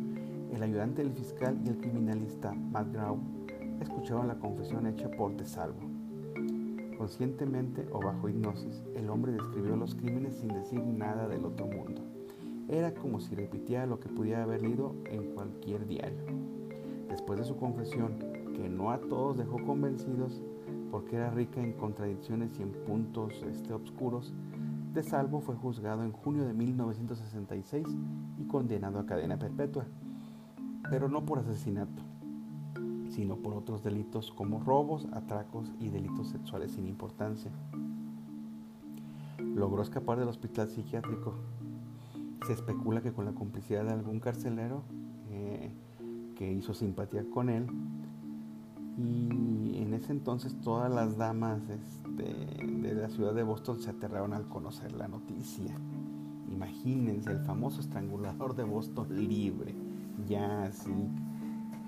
el 0.54 0.62
ayudante 0.62 1.04
del 1.04 1.12
fiscal 1.12 1.60
y 1.66 1.70
el 1.70 1.78
criminalista 1.78 2.54
Matt 2.54 2.94
Grau 2.94 3.18
escucharon 3.82 4.28
la 4.28 4.38
confesión 4.38 4.86
hecha 4.86 5.10
por 5.10 5.36
De 5.36 5.48
Salvo. 5.48 5.80
Conscientemente 7.00 7.88
o 7.92 8.00
bajo 8.00 8.30
hipnosis, 8.30 8.84
el 8.94 9.10
hombre 9.10 9.32
describió 9.32 9.76
los 9.76 9.96
crímenes 9.96 10.36
sin 10.36 10.50
decir 10.50 10.84
nada 10.84 11.28
del 11.28 11.44
otro 11.44 11.66
mundo. 11.66 12.04
Era 12.68 12.94
como 12.94 13.20
si 13.20 13.34
repitiera 13.34 13.88
lo 13.88 14.00
que 14.00 14.10
pudiera 14.10 14.44
haber 14.44 14.62
leído 14.62 14.94
en 15.06 15.34
cualquier 15.34 15.88
diario. 15.88 16.26
Después 17.10 17.40
de 17.40 17.46
su 17.46 17.58
confesión, 17.58 18.20
que 18.56 18.70
no 18.70 18.92
a 18.92 19.00
todos 19.00 19.36
dejó 19.36 19.58
convencidos 19.66 20.44
porque 20.92 21.16
era 21.16 21.32
rica 21.32 21.60
en 21.60 21.74
contradicciones 21.74 22.60
y 22.60 22.62
en 22.62 22.72
puntos 22.72 23.44
este, 23.50 23.74
de 24.94 25.04
Salvo 25.04 25.40
fue 25.40 25.56
juzgado 25.56 26.04
en 26.04 26.12
junio 26.12 26.46
de 26.46 26.54
1966 26.54 27.86
y 28.40 28.44
condenado 28.46 29.00
a 29.00 29.06
cadena 29.06 29.38
perpetua, 29.38 29.86
pero 30.90 31.08
no 31.08 31.26
por 31.26 31.40
asesinato, 31.40 32.02
sino 33.10 33.38
por 33.38 33.54
otros 33.54 33.84
delitos 33.84 34.32
como 34.32 34.60
robos, 34.60 35.08
atracos 35.14 35.72
y 35.80 35.90
delitos 35.90 36.30
sexuales 36.30 36.72
sin 36.72 36.88
importancia. 36.88 37.52
Logró 39.38 39.82
escapar 39.82 40.20
del 40.20 40.30
hospital 40.30 40.70
psiquiátrico. 40.70 41.36
Se 42.48 42.54
especula 42.54 43.02
que 43.02 43.14
con 43.14 43.26
la 43.26 43.34
complicidad 43.34 43.84
de 43.84 43.92
algún 43.92 44.20
carcelero 44.20 44.84
eh, 45.30 45.72
que 46.36 46.52
hizo 46.52 46.74
simpatía 46.74 47.30
con 47.30 47.50
él, 47.50 47.68
y 48.98 49.78
en 49.82 49.94
ese 49.94 50.12
entonces 50.12 50.60
todas 50.62 50.92
las 50.92 51.18
damas 51.18 51.62
este, 51.70 51.99
de 52.24 52.94
la 52.94 53.10
ciudad 53.10 53.34
de 53.34 53.44
Boston 53.44 53.80
se 53.80 53.90
aterraron 53.90 54.34
al 54.34 54.48
conocer 54.48 54.94
la 54.94 55.08
noticia. 55.08 55.76
Imagínense 56.52 57.32
el 57.32 57.40
famoso 57.40 57.82
estrangulador 57.82 58.56
de 58.56 58.64
Boston 58.64 59.28
libre, 59.28 59.76
ya 60.28 60.64
así, 60.64 61.10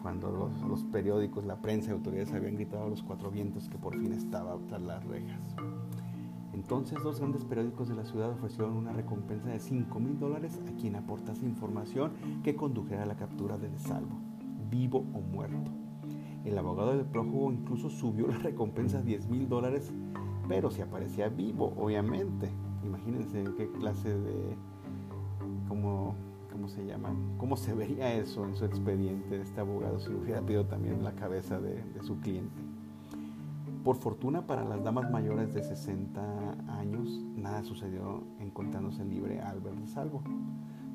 cuando 0.02 0.32
los, 0.68 0.84
periódicos, 0.86 1.46
la 1.46 1.62
prensa 1.62 1.90
y 1.90 1.94
autoridades 1.94 2.34
habían 2.34 2.56
gritado 2.56 2.86
a 2.86 2.90
los 2.90 3.04
cuatro 3.04 3.30
vientos 3.30 3.70
que 3.70 3.78
por 3.78 3.98
fin 3.98 4.14
estaba 4.14 4.58
tras 4.68 4.82
las 4.82 5.04
rejas. 5.06 5.56
Entonces 6.54 7.02
dos 7.04 7.20
grandes 7.20 7.46
periódicos 7.46 7.88
de 7.88 7.96
la 7.96 8.06
ciudad 8.06 8.32
ofrecieron 8.32 8.76
una 8.76 8.92
recompensa 8.92 9.50
de 9.50 9.60
5 9.60 10.00
mil 10.00 10.20
dólares 10.20 10.60
a 10.68 10.72
quien 10.80 10.96
aportase 10.96 11.46
información 11.46 12.12
que 12.44 12.56
condujera 12.56 13.04
a 13.04 13.06
la 13.06 13.16
captura 13.16 13.58
de 13.58 13.70
Salvo, 13.80 14.20
vivo 14.70 15.06
o 15.14 15.22
muerto. 15.22 15.72
El 16.44 16.58
abogado 16.58 16.98
del 16.98 17.06
prófugo 17.06 17.52
incluso 17.52 17.90
subió 17.90 18.28
la 18.28 18.38
recompensa 18.38 19.00
a 19.00 19.02
10 19.02 19.30
mil 19.30 19.48
dólares, 19.48 19.94
pero 20.52 20.70
si 20.70 20.82
aparecía 20.82 21.30
vivo, 21.30 21.74
obviamente. 21.78 22.50
Imagínense 22.84 23.42
qué 23.56 23.72
clase 23.72 24.10
de... 24.10 24.58
¿Cómo, 25.70 26.14
cómo 26.52 26.68
se 26.68 26.86
llama? 26.86 27.16
¿Cómo 27.38 27.56
se 27.56 27.74
vería 27.74 28.14
eso 28.16 28.46
en 28.46 28.58
su 28.58 28.66
expediente 28.66 29.38
de 29.38 29.44
este 29.44 29.62
abogado 29.62 30.02
si 30.02 30.10
hubiera 30.10 30.42
pedido 30.42 30.66
también 30.66 31.06
la 31.06 31.14
cabeza 31.14 31.58
de, 31.62 31.82
su 32.02 32.20
cliente? 32.20 32.62
Por 33.86 33.96
fortuna 33.96 34.46
para 34.46 34.66
las 34.66 34.84
damas 34.84 35.10
mayores 35.10 35.54
de 35.54 35.64
60 35.64 36.58
años, 36.78 37.08
nada 37.38 37.64
sucedió 37.64 38.22
encontrándose 38.42 39.06
libre 39.06 39.40
Albert 39.40 39.78
de 39.78 39.88
Salvo. 39.88 40.22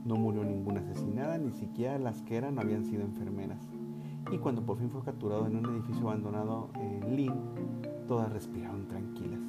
No 0.05 0.17
murió 0.17 0.45
ninguna 0.45 0.81
asesinada, 0.81 1.39
ni 1.39 1.53
siquiera 1.53 1.99
las 1.99 2.21
que 2.21 2.37
eran 2.37 2.59
habían 2.59 2.85
sido 2.85 3.01
enfermeras 3.01 3.67
y 4.31 4.39
cuando 4.39 4.67
por 4.67 4.77
fin 4.77 4.91
fue 4.91 5.03
capturado 5.03 5.47
en 5.47 5.57
un 5.57 5.67
edificio 5.77 6.09
abandonado 6.09 6.69
en 6.75 7.17
Lynn, 7.17 7.96
todas 8.07 8.33
respiraron 8.33 8.87
tranquilas. 8.87 9.41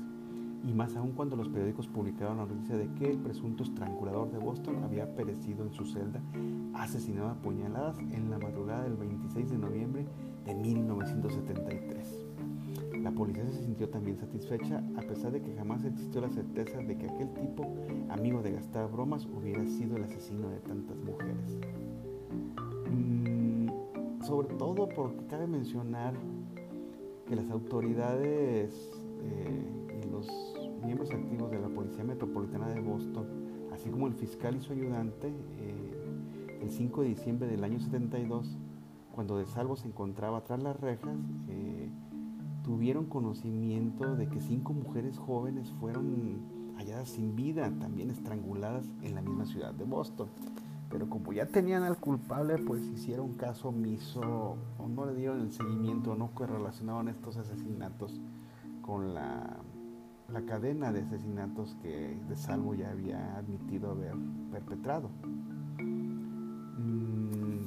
Y 0.68 0.74
más 0.74 0.96
aún 0.96 1.12
cuando 1.12 1.36
los 1.36 1.48
periódicos 1.50 1.88
publicaron 1.88 2.38
la 2.38 2.46
noticia 2.46 2.76
de 2.76 2.92
que 2.96 3.10
el 3.10 3.18
presunto 3.18 3.64
estrangulador 3.64 4.32
de 4.32 4.40
Boston 4.40 4.84
había 4.84 5.16
perecido 5.16 5.64
en 5.64 5.72
su 5.72 5.86
celda, 5.86 6.22
asesinado 6.74 7.30
a 7.30 7.36
puñaladas 7.36 8.00
en 8.00 8.30
la 8.30 8.40
madrugada 8.40 8.84
del 8.84 8.98
26 8.98 9.52
de 9.52 9.58
noviembre 9.58 10.06
de 10.46 10.56
1973. 10.56 12.26
La 13.02 13.12
policía 13.12 13.48
se 13.48 13.64
sintió 13.64 13.88
también 13.90 14.18
satisfecha 14.18 14.84
a 14.98 15.02
pesar 15.02 15.32
de 15.32 15.42
que 15.42 15.56
jamás 15.56 15.86
existió 15.86 16.20
la 16.20 16.30
certeza 16.30 16.80
de 16.80 16.98
que 16.98 17.08
aquel 17.08 17.34
tipo, 17.34 17.64
amigo 18.10 18.42
de 18.42 18.54
gastar 18.54 18.92
bromas, 18.92 19.26
hubiera 19.26 19.66
sido 19.66 19.96
el 19.96 20.04
asesino 20.04 20.50
de 20.50 20.60
tantas 20.60 20.98
mujeres 20.98 21.58
sobre 24.28 24.50
todo 24.56 24.90
porque 24.90 25.26
cabe 25.28 25.48
mencionar 25.48 26.14
que 27.28 27.36
las 27.36 27.50
autoridades 27.52 28.74
eh, 29.22 30.02
y 30.04 30.10
los 30.10 30.28
miembros 30.84 31.12
activos 31.12 31.52
de 31.52 31.60
la 31.60 31.68
Policía 31.68 32.04
Metropolitana 32.04 32.70
de 32.70 32.80
Boston, 32.80 33.26
así 33.74 33.90
como 33.90 34.08
el 34.08 34.14
fiscal 34.14 34.56
y 34.56 34.62
su 34.62 34.74
ayudante, 34.74 35.28
eh, 35.28 36.60
el 36.62 36.72
5 36.72 37.02
de 37.02 37.08
diciembre 37.10 37.48
del 37.48 37.64
año 37.64 37.80
72, 37.80 38.58
cuando 39.12 39.38
De 39.38 39.46
Salvo 39.46 39.76
se 39.76 39.88
encontraba 39.88 40.44
tras 40.44 40.62
las 40.62 40.80
rejas, 40.80 41.18
eh, 41.50 41.90
tuvieron 42.64 43.06
conocimiento 43.06 44.16
de 44.16 44.28
que 44.28 44.40
cinco 44.40 44.74
mujeres 44.74 45.18
jóvenes 45.18 45.72
fueron 45.80 46.76
halladas 46.78 47.10
sin 47.10 47.36
vida, 47.36 47.72
también 47.80 48.12
estranguladas 48.12 48.86
en 49.02 49.16
la 49.16 49.22
misma 49.22 49.46
ciudad 49.46 49.74
de 49.74 49.84
Boston. 49.86 50.28
Pero 50.90 51.10
como 51.10 51.34
ya 51.34 51.46
tenían 51.48 51.84
al 51.84 51.98
culpable, 51.98 52.58
pues 52.58 52.84
hicieron 52.84 53.34
caso 53.34 53.70
omiso 53.70 54.58
o 54.78 54.88
no 54.88 55.06
le 55.06 55.16
dieron 55.16 55.42
el 55.42 55.52
seguimiento, 55.52 56.16
no 56.16 56.32
correlacionaron 56.34 57.10
estos 57.10 57.36
asesinatos 57.38 58.22
con 58.82 59.14
la, 59.14 59.58
la 60.32 60.42
cadena 60.44 60.92
de 60.94 61.02
asesinatos 61.02 61.76
que 61.82 62.18
De 62.30 62.36
Salvo 62.36 62.74
ya 62.74 62.92
había 62.92 63.38
admitido 63.38 63.92
haber 63.92 64.16
perpetrado. 64.52 65.10
Mm, 66.78 67.66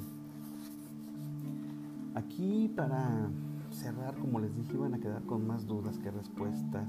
aquí 2.14 2.72
para 2.74 3.28
cerrar, 3.70 4.16
como 4.16 4.40
les 4.40 4.54
dije, 4.54 4.74
iban 4.74 4.94
a 4.94 4.98
quedar 4.98 5.22
con 5.24 5.46
más 5.46 5.66
dudas 5.66 5.98
que 5.98 6.10
respuestas. 6.10 6.88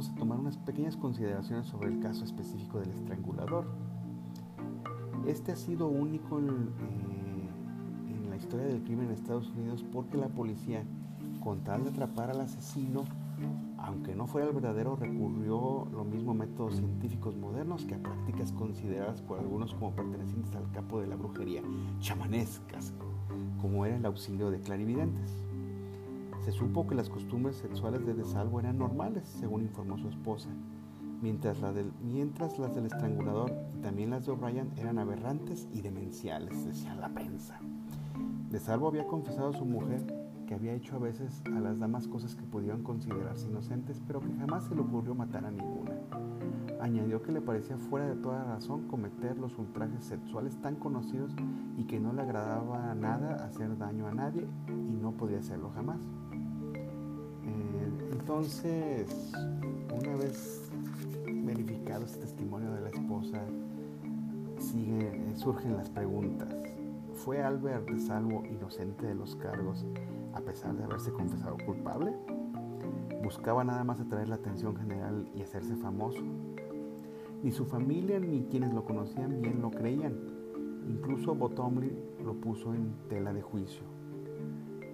Vamos 0.00 0.16
a 0.16 0.18
tomar 0.18 0.40
unas 0.40 0.56
pequeñas 0.56 0.96
consideraciones 0.96 1.66
sobre 1.66 1.90
el 1.90 2.00
caso 2.00 2.24
específico 2.24 2.80
del 2.80 2.88
estrangulador. 2.88 3.66
Este 5.26 5.52
ha 5.52 5.56
sido 5.56 5.88
único 5.88 6.38
en, 6.38 6.48
eh, 6.48 7.50
en 8.08 8.30
la 8.30 8.36
historia 8.38 8.64
del 8.64 8.82
crimen 8.82 9.08
en 9.08 9.12
Estados 9.12 9.50
Unidos 9.50 9.84
porque 9.92 10.16
la 10.16 10.28
policía, 10.28 10.84
con 11.44 11.64
tal 11.64 11.84
de 11.84 11.90
atrapar 11.90 12.30
al 12.30 12.40
asesino, 12.40 13.04
aunque 13.76 14.16
no 14.16 14.26
fuera 14.26 14.48
el 14.48 14.54
verdadero, 14.54 14.96
recurrió 14.96 15.86
lo 15.92 16.04
mismo 16.06 16.30
a 16.30 16.34
métodos 16.34 16.76
científicos 16.76 17.36
modernos 17.36 17.84
que 17.84 17.96
a 17.96 18.02
prácticas 18.02 18.52
consideradas 18.52 19.20
por 19.20 19.38
algunos 19.38 19.74
como 19.74 19.94
pertenecientes 19.94 20.56
al 20.56 20.70
campo 20.72 21.02
de 21.02 21.08
la 21.08 21.16
brujería, 21.16 21.60
chamanescas, 21.98 22.94
como 23.60 23.84
era 23.84 23.98
el 23.98 24.06
auxilio 24.06 24.50
de 24.50 24.62
clarividentes. 24.62 25.49
Se 26.40 26.52
supo 26.52 26.86
que 26.86 26.94
las 26.94 27.10
costumbres 27.10 27.56
sexuales 27.56 28.06
de 28.06 28.14
Desalvo 28.14 28.60
eran 28.60 28.78
normales, 28.78 29.28
según 29.28 29.62
informó 29.62 29.98
su 29.98 30.08
esposa, 30.08 30.48
mientras, 31.20 31.60
las 31.60 31.74
del 32.74 32.86
estrangulador 32.86 33.52
y 33.74 33.82
también 33.82 34.10
las 34.10 34.24
de 34.24 34.32
O'Brien 34.32 34.72
eran 34.76 34.98
aberrantes 34.98 35.68
y 35.72 35.82
demenciales, 35.82 36.64
decía 36.64 36.94
la 36.94 37.10
prensa. 37.10 37.60
Desalvo 38.50 38.88
había 38.88 39.06
confesado 39.06 39.50
a 39.50 39.58
su 39.58 39.66
mujer 39.66 40.02
que 40.46 40.54
había 40.54 40.72
hecho 40.72 40.96
a 40.96 40.98
veces 40.98 41.42
a 41.46 41.60
las 41.60 41.78
damas 41.78 42.08
cosas 42.08 42.34
que 42.34 42.42
podían 42.42 42.82
considerarse 42.82 43.46
inocentes, 43.46 44.00
pero 44.06 44.20
que 44.20 44.32
jamás 44.32 44.64
se 44.64 44.74
le 44.74 44.80
ocurrió 44.80 45.14
matar 45.14 45.44
a 45.44 45.50
ninguna. 45.50 45.92
Añadió 46.80 47.22
que 47.22 47.32
le 47.32 47.40
parecía 47.40 47.76
fuera 47.76 48.06
de 48.06 48.16
toda 48.16 48.42
razón 48.44 48.88
cometer 48.88 49.36
los 49.38 49.58
ultrajes 49.58 50.02
sexuales 50.04 50.56
tan 50.62 50.76
conocidos 50.76 51.32
y 51.76 51.84
que 51.84 52.00
no 52.00 52.12
le 52.12 52.22
agradaba 52.22 52.94
nada 52.94 53.44
hacer 53.44 53.76
daño 53.76 54.06
a 54.06 54.12
nadie 54.12 54.46
y 54.68 54.96
no 54.96 55.12
podía 55.12 55.40
hacerlo 55.40 55.70
jamás. 55.74 56.00
Eh, 57.44 58.08
entonces, 58.12 59.32
una 59.92 60.16
vez 60.16 60.70
verificado 61.26 62.04
este 62.04 62.20
testimonio 62.20 62.72
de 62.72 62.80
la 62.80 62.90
esposa, 62.90 63.42
sigue, 64.58 65.36
surgen 65.36 65.76
las 65.76 65.90
preguntas. 65.90 66.54
¿Fue 67.14 67.42
Albert 67.42 67.90
de 67.90 68.00
Salvo 68.00 68.42
inocente 68.46 69.06
de 69.06 69.14
los 69.14 69.36
cargos 69.36 69.84
a 70.32 70.40
pesar 70.40 70.74
de 70.76 70.84
haberse 70.84 71.12
confesado 71.12 71.56
culpable? 71.66 72.14
¿Buscaba 73.22 73.64
nada 73.64 73.84
más 73.84 74.00
atraer 74.00 74.28
la 74.28 74.36
atención 74.36 74.74
general 74.76 75.28
y 75.34 75.42
hacerse 75.42 75.76
famoso? 75.76 76.22
Ni 77.42 77.52
su 77.52 77.64
familia 77.64 78.20
ni 78.20 78.42
quienes 78.44 78.74
lo 78.74 78.84
conocían 78.84 79.40
bien 79.40 79.62
lo 79.62 79.70
creían. 79.70 80.14
Incluso 80.86 81.34
Bottomley 81.34 81.90
lo 82.22 82.34
puso 82.34 82.74
en 82.74 82.92
tela 83.08 83.32
de 83.32 83.40
juicio. 83.40 83.82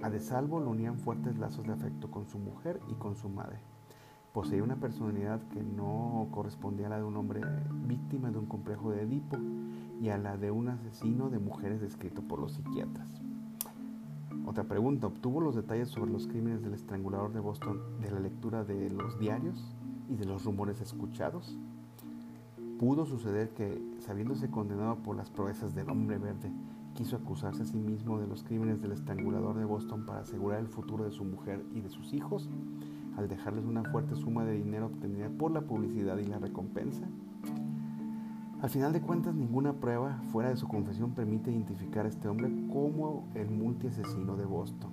A 0.02 0.10
De 0.10 0.20
Salvo 0.20 0.60
lo 0.60 0.70
unían 0.70 0.98
fuertes 0.98 1.38
lazos 1.38 1.66
de 1.66 1.72
afecto 1.72 2.08
con 2.08 2.28
su 2.28 2.38
mujer 2.38 2.80
y 2.88 2.94
con 2.94 3.16
su 3.16 3.28
madre. 3.28 3.58
Poseía 4.32 4.62
una 4.62 4.76
personalidad 4.76 5.40
que 5.48 5.62
no 5.62 6.28
correspondía 6.30 6.86
a 6.86 6.90
la 6.90 6.98
de 6.98 7.04
un 7.04 7.16
hombre 7.16 7.40
víctima 7.88 8.30
de 8.30 8.38
un 8.38 8.46
complejo 8.46 8.92
de 8.92 9.02
Edipo 9.02 9.38
y 10.00 10.10
a 10.10 10.18
la 10.18 10.36
de 10.36 10.52
un 10.52 10.68
asesino 10.68 11.30
de 11.30 11.40
mujeres 11.40 11.80
descrito 11.80 12.22
por 12.22 12.38
los 12.38 12.52
psiquiatras. 12.52 13.10
Otra 14.46 14.64
pregunta, 14.64 15.08
¿obtuvo 15.08 15.40
los 15.40 15.56
detalles 15.56 15.88
sobre 15.88 16.12
los 16.12 16.28
crímenes 16.28 16.62
del 16.62 16.74
estrangulador 16.74 17.32
de 17.32 17.40
Boston 17.40 17.80
de 18.00 18.12
la 18.12 18.20
lectura 18.20 18.62
de 18.62 18.90
los 18.90 19.18
diarios 19.18 19.74
y 20.08 20.14
de 20.14 20.26
los 20.26 20.44
rumores 20.44 20.80
escuchados? 20.80 21.58
Pudo 22.78 23.06
suceder 23.06 23.54
que, 23.54 23.82
sabiéndose 24.00 24.50
condenado 24.50 24.96
por 24.96 25.16
las 25.16 25.30
proezas 25.30 25.74
del 25.74 25.88
hombre 25.88 26.18
verde, 26.18 26.52
quiso 26.92 27.16
acusarse 27.16 27.62
a 27.62 27.66
sí 27.66 27.78
mismo 27.78 28.18
de 28.18 28.26
los 28.26 28.42
crímenes 28.42 28.82
del 28.82 28.92
estrangulador 28.92 29.56
de 29.56 29.64
Boston 29.64 30.04
para 30.04 30.20
asegurar 30.20 30.60
el 30.60 30.68
futuro 30.68 31.04
de 31.04 31.10
su 31.10 31.24
mujer 31.24 31.64
y 31.74 31.80
de 31.80 31.88
sus 31.88 32.12
hijos, 32.12 32.50
al 33.16 33.28
dejarles 33.28 33.64
una 33.64 33.82
fuerte 33.84 34.14
suma 34.14 34.44
de 34.44 34.52
dinero 34.52 34.86
obtenida 34.86 35.30
por 35.30 35.52
la 35.52 35.62
publicidad 35.62 36.18
y 36.18 36.26
la 36.26 36.38
recompensa. 36.38 37.08
Al 38.60 38.68
final 38.68 38.92
de 38.92 39.00
cuentas, 39.00 39.34
ninguna 39.34 39.72
prueba 39.72 40.20
fuera 40.30 40.50
de 40.50 40.56
su 40.56 40.68
confesión 40.68 41.12
permite 41.12 41.50
identificar 41.50 42.04
a 42.04 42.10
este 42.10 42.28
hombre 42.28 42.50
como 42.70 43.26
el 43.34 43.50
multiasesino 43.50 44.36
de 44.36 44.44
Boston. 44.44 44.90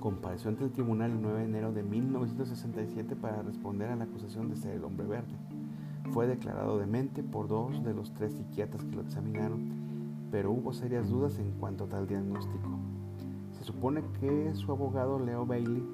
Compareció 0.00 0.50
ante 0.50 0.64
el 0.64 0.72
tribunal 0.72 1.12
el 1.12 1.22
9 1.22 1.38
de 1.38 1.44
enero 1.44 1.72
de 1.72 1.84
1967 1.84 3.14
para 3.14 3.42
responder 3.42 3.90
a 3.90 3.96
la 3.96 4.04
acusación 4.04 4.48
de 4.48 4.56
ser 4.56 4.74
el 4.74 4.84
hombre 4.84 5.06
verde. 5.06 5.49
Fue 6.12 6.26
declarado 6.26 6.78
demente 6.78 7.22
por 7.22 7.46
dos 7.46 7.84
de 7.84 7.94
los 7.94 8.12
tres 8.14 8.34
psiquiatras 8.34 8.84
que 8.84 8.96
lo 8.96 9.02
examinaron, 9.02 10.28
pero 10.30 10.50
hubo 10.50 10.72
serias 10.72 11.08
dudas 11.08 11.38
en 11.38 11.52
cuanto 11.52 11.84
a 11.84 11.88
tal 11.88 12.08
diagnóstico. 12.08 12.68
Se 13.56 13.64
supone 13.64 14.02
que 14.18 14.52
su 14.54 14.72
abogado 14.72 15.20
Leo 15.20 15.46
Bailey, 15.46 15.84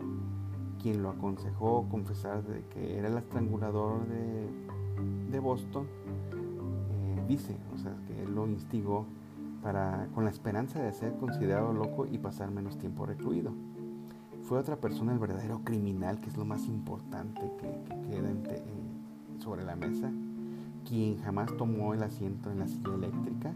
quien 0.81 1.02
lo 1.02 1.11
aconsejó 1.11 1.87
confesar 1.90 2.42
de 2.44 2.64
que 2.68 2.98
era 2.98 3.09
el 3.09 3.18
estrangulador 3.18 4.07
de, 4.09 5.38
Boston, 5.38 5.87
eh, 6.33 7.24
dice, 7.29 7.55
o 7.74 7.79
sea, 7.79 7.94
que 8.07 8.22
él 8.22 8.35
lo 8.35 8.48
instigó 8.48 9.05
para, 9.62 10.09
con 10.14 10.24
la 10.24 10.31
esperanza 10.31 10.81
de 10.81 10.92
ser 10.92 11.14
considerado 11.18 11.74
loco 11.74 12.07
y 12.07 12.16
pasar 12.16 12.50
menos 12.50 12.79
tiempo 12.79 13.05
recluido. 13.05 13.52
Fue 14.44 14.59
otra 14.59 14.76
persona 14.76 15.12
el 15.12 15.18
verdadero 15.18 15.61
criminal, 15.62 16.20
que 16.20 16.31
es 16.31 16.38
lo 16.38 16.46
más 16.46 16.66
importante 16.66 17.42
que 17.59 18.09
queda 18.09 18.31
en, 18.31 18.86
sobre 19.46 19.64
la 19.64 19.76
mesa, 19.76 20.11
quien 20.88 21.18
jamás 21.18 21.56
tomó 21.56 21.94
el 21.94 22.02
asiento 22.02 22.50
en 22.50 22.59
la 22.59 22.66
silla 22.66 22.94
eléctrica. 22.94 23.52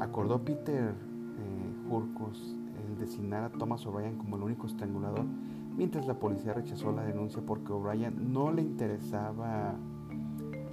Acordó 0.00 0.42
Peter 0.42 0.94
eh, 0.94 2.88
el 2.88 2.98
designar 2.98 3.44
a 3.44 3.50
Thomas 3.50 3.84
O'Brien 3.84 4.16
como 4.16 4.36
el 4.36 4.44
único 4.44 4.66
estrangulador, 4.66 5.26
mientras 5.76 6.06
la 6.06 6.14
policía 6.14 6.54
rechazó 6.54 6.90
la 6.90 7.04
denuncia 7.04 7.42
porque 7.44 7.70
O'Brien 7.70 8.32
no 8.32 8.50
le 8.50 8.62
interesaba, 8.62 9.74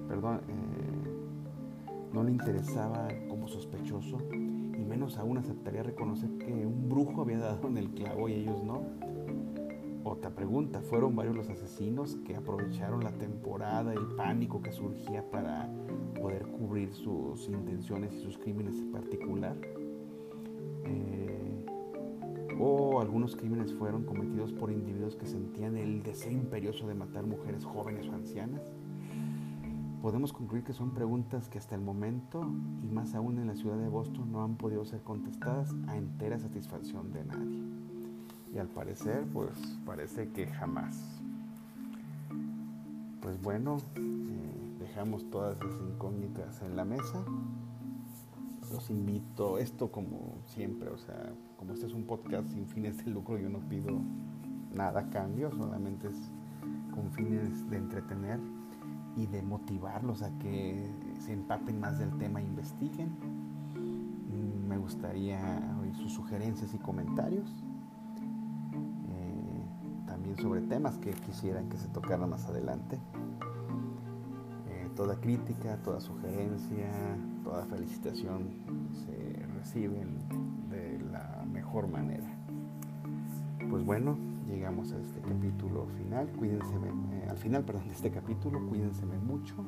perdón, 0.08 0.40
eh, 0.48 2.14
no 2.14 2.24
le 2.24 2.32
interesaba 2.32 3.10
como 3.28 3.50
sospechoso 3.50 4.18
y 4.32 4.86
menos 4.86 5.18
aún 5.18 5.40
aceptaría 5.40 5.84
reconocer 5.84 6.30
que 6.38 6.66
un 6.66 6.88
brujo 6.88 7.24
había 7.24 7.40
dado 7.40 7.68
en 7.68 7.78
el 7.78 7.90
clavo 7.90 8.30
y 8.30 8.34
ellos 8.36 8.64
no. 8.64 8.82
Otra 10.08 10.30
pregunta, 10.30 10.82
¿fueron 10.82 11.16
varios 11.16 11.36
los 11.36 11.50
asesinos 11.50 12.16
que 12.28 12.36
aprovecharon 12.36 13.04
la 13.04 13.18
temporada, 13.18 13.92
el 13.92 14.06
pánico 14.16 14.62
que 14.62 14.72
surgía 14.72 15.28
para 15.32 15.68
poder 16.22 16.44
cubrir 16.44 16.94
sus 16.94 17.50
intenciones 17.50 18.14
y 18.14 18.22
sus 18.22 18.38
crímenes 18.38 18.78
en 18.78 18.92
particular? 18.92 19.58
Eh, 20.84 21.66
¿O 22.60 23.02
algunos 23.02 23.36
crímenes 23.36 23.74
fueron 23.74 24.04
cometidos 24.04 24.54
por 24.54 24.72
individuos 24.72 25.16
que 25.16 25.26
sentían 25.26 25.76
el 25.76 26.04
deseo 26.04 26.34
imperioso 26.34 26.86
de 26.86 26.94
matar 26.94 27.26
mujeres 27.26 27.66
jóvenes 27.66 28.08
o 28.08 28.14
ancianas? 28.14 28.62
Podemos 30.04 30.34
concluir 30.34 30.64
que 30.64 30.74
son 30.74 30.94
preguntas 30.94 31.50
que 31.50 31.58
hasta 31.58 31.74
el 31.74 31.82
momento, 31.82 32.48
y 32.84 32.92
más 32.92 33.16
aún 33.16 33.40
en 33.40 33.48
la 33.48 33.56
ciudad 33.56 33.80
de 33.80 33.90
Boston, 33.90 34.32
no 34.32 34.44
han 34.44 34.56
podido 34.56 34.86
ser 34.86 35.02
contestadas 35.02 35.74
a 35.88 35.98
entera 35.98 36.38
satisfacción 36.38 37.12
de 37.12 37.26
nadie. 37.26 37.85
Y 38.56 38.58
al 38.58 38.70
parecer, 38.70 39.26
pues 39.34 39.52
parece 39.86 40.30
que 40.30 40.48
jamás. 40.48 40.98
Pues 43.22 43.42
bueno, 43.42 43.80
eh, 43.96 44.76
dejamos 44.80 45.30
todas 45.30 45.58
esas 45.58 45.82
incógnitas 45.82 46.62
en 46.62 46.78
la 46.78 46.86
mesa. 46.86 47.22
Los 48.72 48.90
invito, 48.90 49.58
esto 49.58 49.92
como 49.92 50.38
siempre, 50.46 50.88
o 50.90 50.98
sea, 50.98 51.34
como 51.58 51.74
este 51.74 51.86
es 51.88 51.94
un 51.94 52.06
podcast 52.06 52.48
sin 52.48 52.66
fines 52.66 53.04
de 53.04 53.12
lucro, 53.12 53.38
yo 53.38 53.50
no 53.50 53.60
pido 53.60 54.00
nada 54.74 55.02
a 55.02 55.10
cambio, 55.10 55.52
solamente 55.52 56.08
es 56.08 56.32
con 56.94 57.12
fines 57.12 57.70
de 57.70 57.76
entretener 57.76 58.40
y 59.18 59.28
de 59.28 59.42
motivarlos 59.42 60.22
a 60.22 60.32
que 60.40 60.90
se 61.20 61.34
empapen 61.34 61.82
más 61.82 62.00
del 62.00 62.18
tema 62.18 62.40
e 62.40 62.46
investiguen. 62.46 63.10
Mm, 63.76 64.70
me 64.70 64.78
gustaría 64.78 65.78
oír 65.82 65.94
sus 65.96 66.14
sugerencias 66.14 66.74
y 66.74 66.78
comentarios 66.78 67.65
sobre 70.38 70.62
temas 70.62 70.98
que 70.98 71.12
quisieran 71.12 71.70
que 71.70 71.78
se 71.78 71.88
tocaran 71.90 72.30
más 72.30 72.46
adelante. 72.46 73.00
Eh, 74.70 74.90
toda 74.96 75.16
crítica, 75.20 75.78
toda 75.84 76.00
sugerencia, 76.00 76.92
toda 77.44 77.66
felicitación 77.66 78.50
se 79.06 79.46
reciben 79.58 80.28
de 80.70 81.00
la 81.12 81.46
mejor 81.52 81.88
manera. 81.88 82.28
Pues 83.70 83.84
bueno, 83.84 84.18
llegamos 84.48 84.92
a 84.92 85.00
este 85.00 85.22
capítulo 85.22 85.88
final. 85.98 86.28
Cuídense, 86.38 86.76
eh, 86.76 87.28
al 87.30 87.38
final, 87.38 87.64
perdón, 87.64 87.88
de 87.88 87.94
este 87.94 88.12
capítulo, 88.12 88.66
cuídense 88.68 89.06
mucho. 89.06 89.56
Eh, 89.56 89.64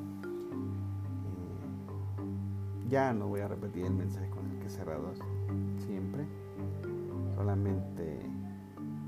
ya 2.90 3.14
no 3.14 3.28
voy 3.28 3.42
a 3.42 3.48
repetir 3.48 3.86
el 3.86 3.94
mensaje 3.94 4.30
con 4.30 4.46
el 4.52 4.60
que 4.60 4.68
he 4.68 4.70
cerrado 4.70 5.14
siempre. 5.86 6.26
Solamente 7.36 8.37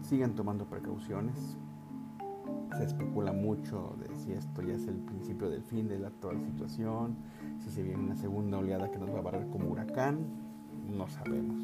sigan 0.10 0.34
tomando 0.34 0.66
precauciones. 0.66 1.56
Se 2.76 2.84
especula 2.84 3.32
mucho 3.32 3.96
de 4.00 4.16
si 4.16 4.32
esto 4.32 4.64
ya 4.64 4.74
es 4.74 4.88
el 4.88 4.96
principio 4.96 5.50
del 5.52 5.62
fin 5.62 5.88
de 5.88 6.00
la 6.00 6.08
actual 6.08 6.42
situación, 6.42 7.16
si 7.60 7.70
se 7.70 7.84
viene 7.84 8.04
una 8.04 8.16
segunda 8.16 8.58
oleada 8.58 8.90
que 8.90 8.98
nos 8.98 9.14
va 9.14 9.20
a 9.20 9.22
barrer 9.22 9.48
como 9.50 9.70
huracán, 9.70 10.26
no 10.90 11.08
sabemos. 11.08 11.64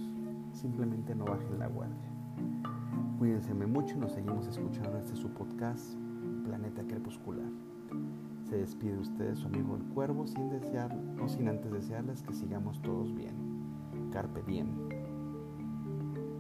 Simplemente 0.54 1.16
no 1.16 1.26
bajen 1.26 1.58
la 1.58 1.68
guardia. 1.68 2.10
Cuídense 3.18 3.54
mucho 3.54 3.98
nos 3.98 4.12
seguimos 4.12 4.46
escuchando 4.46 4.98
este 5.00 5.16
su 5.16 5.30
podcast 5.30 5.96
Planeta 6.46 6.84
Crepuscular. 6.84 7.50
Se 8.48 8.58
despide 8.58 9.00
usted 9.00 9.36
su 9.36 9.48
amigo 9.48 9.76
el 9.76 9.84
cuervo 9.86 10.28
sin 10.28 10.50
desear 10.50 10.96
o 11.20 11.28
sin 11.28 11.48
antes 11.48 11.72
desearles 11.72 12.22
que 12.22 12.34
sigamos 12.34 12.80
todos 12.84 13.16
bien. 13.16 13.34
Carpe 14.12 14.44
diem. 14.44 14.68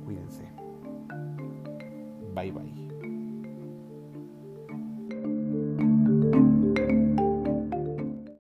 Cuídense. 0.06 0.55
Bye 2.36 2.52
bye. 2.52 2.85